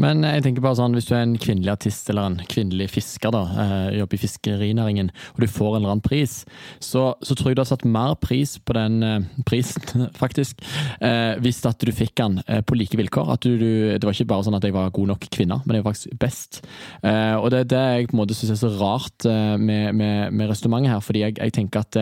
[0.00, 3.30] Men jeg tenker bare sånn, hvis du er en kvinnelig artist eller en kvinnelig fisker,
[3.34, 6.36] da, eh, jobber i fiskerinæringen, og du får en eller annen pris,
[6.82, 10.64] så, så tror jeg du har satt mer pris på den eh, prisen, faktisk,
[11.00, 13.34] eh, hvis at du fikk den eh, på like vilkår.
[13.36, 15.78] At du, du, det var ikke bare sånn at jeg var god nok kvinne, men
[15.78, 16.62] jeg var faktisk best.
[17.02, 19.94] Eh, og det er det jeg på en måte syns er så rart eh, med,
[19.94, 21.96] med, med resonnementet her, fordi jeg, jeg tenker at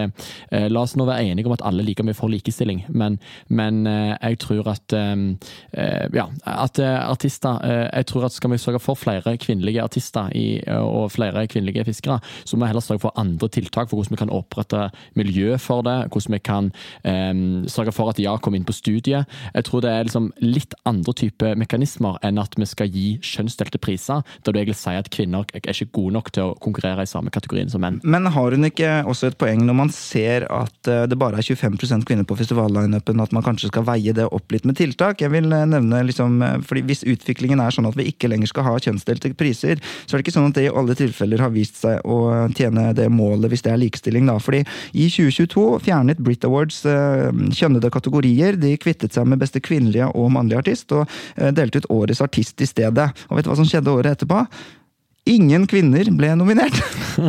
[0.72, 3.18] La oss nå være enige om at alle liker vi for likestilling, men,
[3.52, 8.98] men jeg tror at ja, at artister Eh, jeg tror at skal vi sørge for
[8.98, 13.48] flere kvinnelige artister i, og flere kvinnelige fiskere, så må vi heller sørge for andre
[13.48, 15.98] tiltak for hvordan vi kan opprette miljø for det.
[16.12, 16.70] Hvordan vi kan
[17.04, 19.28] um, sørge for at ja kommer inn på studiet.
[19.54, 23.80] Jeg tror det er liksom litt andre type mekanismer enn at vi skal gi kjønnsdelte
[23.82, 27.10] priser, der du egentlig sier at kvinner er ikke gode nok til å konkurrere i
[27.10, 28.00] samme kategorien som menn.
[28.04, 31.46] Men har hun ikke også et poeng når man ser at eh, det bare er
[31.46, 35.22] 25% kvinner på festivallineupen, at man kanskje skal veie det opp litt med tiltak?
[35.22, 38.74] Jeg vil nevne liksom, fordi Hvis utviklingen er sånn at vi ikke lenger skal ha
[38.78, 42.02] kjønnsdelte priser, så er det ikke sånn at det i alle tilfeller har vist seg
[42.04, 42.18] å
[42.56, 44.28] tjene det målet hvis det er likestilling.
[44.28, 44.38] da.
[44.42, 44.62] Fordi
[44.92, 48.58] i 2022 fjernet Brit Awards eh, kjønnede kategorier.
[48.60, 51.06] De kvittet seg med beste kvinnelige og mannlige artist, og
[51.36, 53.10] eh, delte ut årets artist i stedet.
[53.28, 54.46] Og vet du hva som skjedde året etterpå?
[55.30, 56.74] Ingen kvinner ble nominert!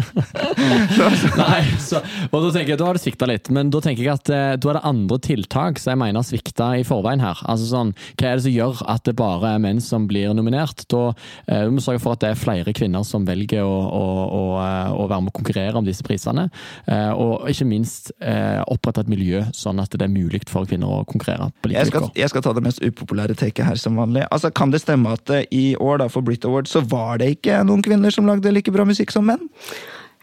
[1.37, 1.99] Nei, så,
[2.31, 4.53] og Da tenker jeg, da har det svikta litt, men da tenker jeg at eh,
[4.57, 7.37] da er det andre tiltak som jeg mener svikta i forveien her.
[7.45, 10.85] Altså sånn, Hva er det som gjør at det bare er menn som blir nominert?
[10.89, 11.03] Da
[11.45, 14.41] eh, må vi sørge for at det er flere kvinner som velger å, å, å,
[14.63, 16.47] eh, å være med å konkurrere om disse prisene.
[16.89, 20.89] Eh, og ikke minst eh, opprette et miljø sånn at det er mulig for kvinner
[20.89, 24.01] å konkurrere på like jeg skal, jeg skal ta det mest upopulære taket her som
[24.01, 24.25] vanlig.
[24.33, 27.29] Altså, Kan det stemme at eh, i år da, for Brit Awards så var det
[27.37, 29.49] ikke noen kvinner som lagde like bra musikk som menn?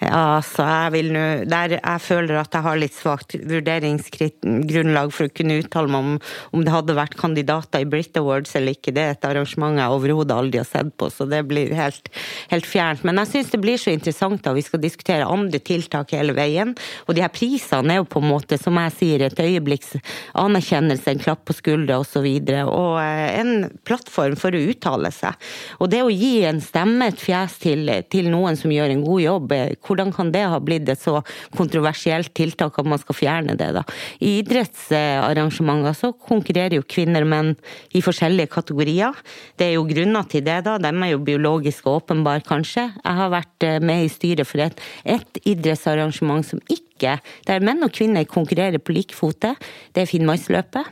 [0.01, 5.29] Ja, så jeg vil nå Der jeg føler at jeg har litt svakt vurderingsgrunnlag for
[5.29, 6.15] å kunne uttale meg om
[6.55, 8.93] om det hadde vært kandidater i Brit Awards eller ikke.
[8.95, 12.11] Det er et arrangement jeg overhodet aldri har sett på, så det blir helt,
[12.51, 13.05] helt fjernt.
[13.07, 16.75] Men jeg syns det blir så interessant da vi skal diskutere andre tiltak hele veien.
[17.07, 19.95] Og de her prisene er jo på en måte, som jeg sier, et øyeblikks
[20.41, 22.27] anerkjennelse, en klapp på skuldra osv.
[22.27, 25.51] Og, så og eh, en plattform for å uttale seg.
[25.81, 29.25] Og det å gi en stemme, et fjes til, til noen som gjør en god
[29.27, 31.19] jobb, eh, hvordan kan det ha blitt et så
[31.57, 33.85] kontroversielt tiltak at man skal fjerne det, da?
[34.23, 37.55] I idrettsarrangementer så konkurrerer jo kvinner og menn
[37.97, 39.17] i forskjellige kategorier.
[39.59, 40.77] Det er jo grunner til det, da.
[40.81, 42.89] De er jo biologisk åpenbare, kanskje.
[43.01, 47.19] Jeg har vært eh, med i styret for et, et idrettsarrangement som ikke
[47.49, 49.55] der menn og kvinner konkurrerer på like fote.
[49.97, 50.91] Det er Finnmarksløpet.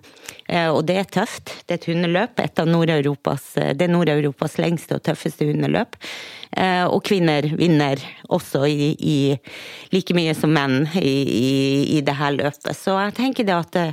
[0.49, 1.53] Eh, Og det er tøft.
[1.66, 2.40] Det er et hundeløp.
[2.40, 5.99] Et av Nord-Europas, det er Nord-Europas lengste og tøffeste hundeløp.
[6.57, 9.18] Eh, Og kvinner vinner også i, i
[9.92, 11.53] like mye som menn i, i,
[11.99, 12.72] i det her løpet.
[12.76, 13.92] Så jeg tenker det at eh,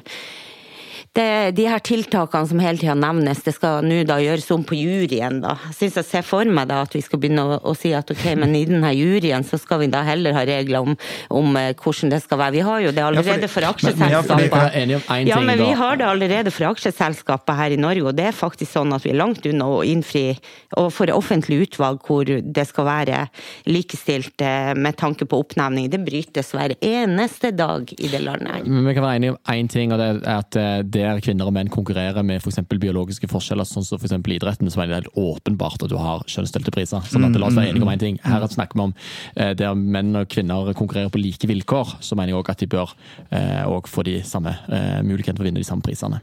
[1.15, 4.77] det, de her tiltakene som hele tida nevnes, det skal nå da gjøres om på
[4.77, 5.55] juryen, da.
[5.69, 8.11] Jeg syns jeg ser for meg da at vi skal begynne å, å, si at
[8.11, 10.97] ok, men i denne juryen så skal vi da heller ha regler om,
[11.33, 12.55] om eh, hvordan det skal være.
[12.57, 14.69] Vi har jo det allerede for aksjeselskaper.
[14.73, 18.35] er Ja, men vi har det allerede for aksjeselskaper her i Norge, og det er
[18.35, 20.27] faktisk sånn at vi er langt unna å innfri
[20.75, 23.23] og for offentlig utvalg hvor det skal være
[23.69, 25.87] likestilt eh, med tanke på oppnevning.
[25.91, 28.67] Det brytes hver eneste dag i det landet.
[28.67, 31.49] Men vi kan være enige om én ting, og det er at eh, der kvinner
[31.49, 34.91] og menn konkurrerer med for eksempel biologiske forskjeller, sånn som for eksempel idretten, så er
[34.91, 37.05] det helt åpenbart at du har kjønnsdelte priser.
[37.09, 38.19] Sånn at La oss være enige om én ting.
[38.25, 38.95] Her snakker vi om
[39.35, 42.71] eh, der menn og kvinner konkurrerer på like vilkår, så mener jeg òg at de
[42.71, 42.95] bør
[43.29, 46.21] eh, få de samme eh, mulighetene for å vinne de samme prisene.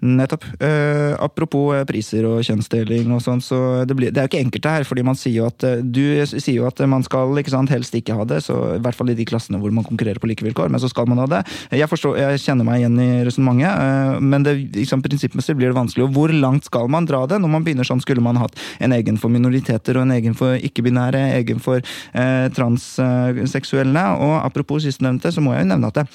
[0.00, 0.44] Nettopp.
[0.62, 3.58] Uh, apropos eh, priser og kjønnsdeling og sånn, så
[3.88, 6.22] det, blir, det er jo ikke enkelt her, fordi man sier jo at eh, du
[6.24, 9.12] sier jo at man skal ikke sant, helst ikke ha det, så i hvert fall
[9.12, 11.42] i de klassene hvor man konkurrerer på like vilkår, men så skal man ha det.
[11.76, 15.78] Jeg forstår, jeg kjenner meg igjen i resonnementet, uh, men det, liksom, prinsippmessig blir det
[15.78, 16.08] vanskelig.
[16.08, 17.40] Og hvor langt skal man dra det?
[17.42, 20.56] Når man begynner sånn, skulle man hatt en egen for minoriteter og en egen for
[20.56, 24.06] ikke-binære, egen for uh, transseksuelle.
[24.24, 26.08] Og apropos sistnevnte, så må jeg jo nevne at det,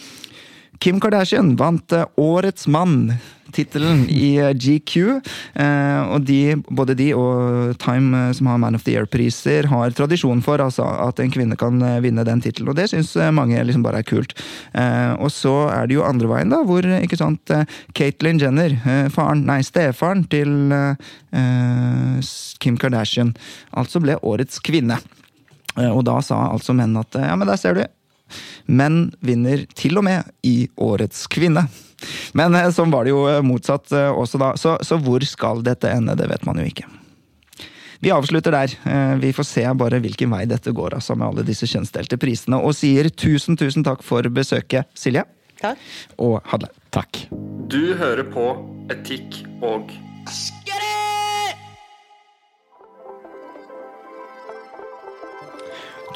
[0.84, 3.14] Kim Kardashian vant Årets mann.
[3.56, 5.22] Tittelen i eh, GQ.
[5.54, 9.96] Eh, og de, både de og Time, eh, som har Man of the Year-priser, har
[9.96, 12.72] tradisjon for altså, at en kvinne kan vinne den tittelen.
[12.72, 14.36] Og det syns mange liksom bare er kult.
[14.76, 17.52] Og så er det jo andre veien, da, hvor ikke sant,
[17.98, 18.76] Caitlyn Jenner,
[19.14, 20.74] faren, nei, stefaren til
[22.64, 23.34] Kim Kardashian,
[23.76, 25.00] altså ble årets kvinne.
[25.76, 27.86] Og da sa altså menn at ja, men der ser du,
[28.66, 31.68] Menn vinner til og med i Årets kvinne.
[32.38, 34.54] Men eh, sånn var det jo eh, motsatt eh, også da.
[34.60, 36.88] Så, så hvor skal dette ende, det vet man jo ikke.
[38.04, 38.74] Vi avslutter der.
[39.18, 42.60] Vi får se bare hvilken vei dette går altså med alle disse kjønnsdelte prisene.
[42.60, 45.24] Og sier tusen, tusen takk for besøket, Silje.
[45.64, 45.80] Takk.
[46.22, 46.70] Og Hadle.
[46.94, 47.24] Takk.
[47.72, 48.50] Du hører på
[48.94, 49.90] Etikk og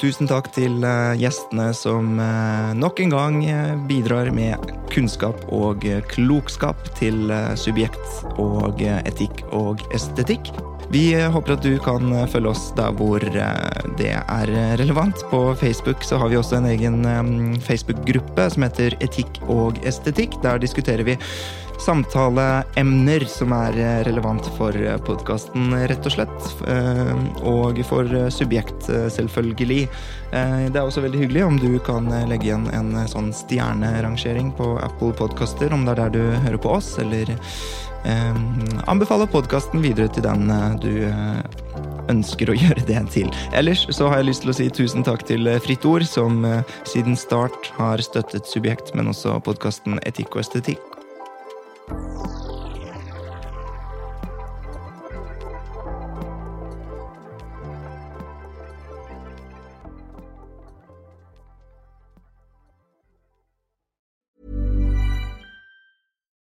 [0.00, 5.84] Tusen takk til eh, gjestene som eh, nok en gang eh, bidrar med kunnskap og
[6.08, 7.28] klokskap til
[7.60, 8.00] subjekt
[8.40, 10.48] og etikk og estetikk.
[10.90, 15.20] Vi håper at du kan følge oss der hvor det er relevant.
[15.30, 17.04] På Facebook så har vi også en egen
[17.62, 20.34] Facebook-gruppe som heter Etikk og estetikk.
[20.42, 21.14] Der diskuterer vi
[21.80, 24.76] samtaleemner som er eh, relevant for
[25.06, 26.48] podkasten, rett og slett.
[26.68, 27.12] Eh,
[27.50, 29.82] Og for eh, subjekt, eh, selvfølgelig.
[30.32, 33.32] Eh, Det er også veldig hyggelig om du kan eh, legge igjen en eh, sånn
[33.34, 37.32] stjernerangering på Apple Podkaster, om det er der du hører på oss, eller
[38.04, 38.38] eh,
[38.86, 41.42] anbefale podkasten videre til den eh, du eh,
[42.12, 43.32] ønsker å gjøre det til.
[43.56, 46.44] Ellers så har jeg lyst til å si tusen takk til eh, Fritt Ord, som
[46.44, 50.99] eh, siden start har støttet Subjekt, men også podkasten Etikk og estetikk.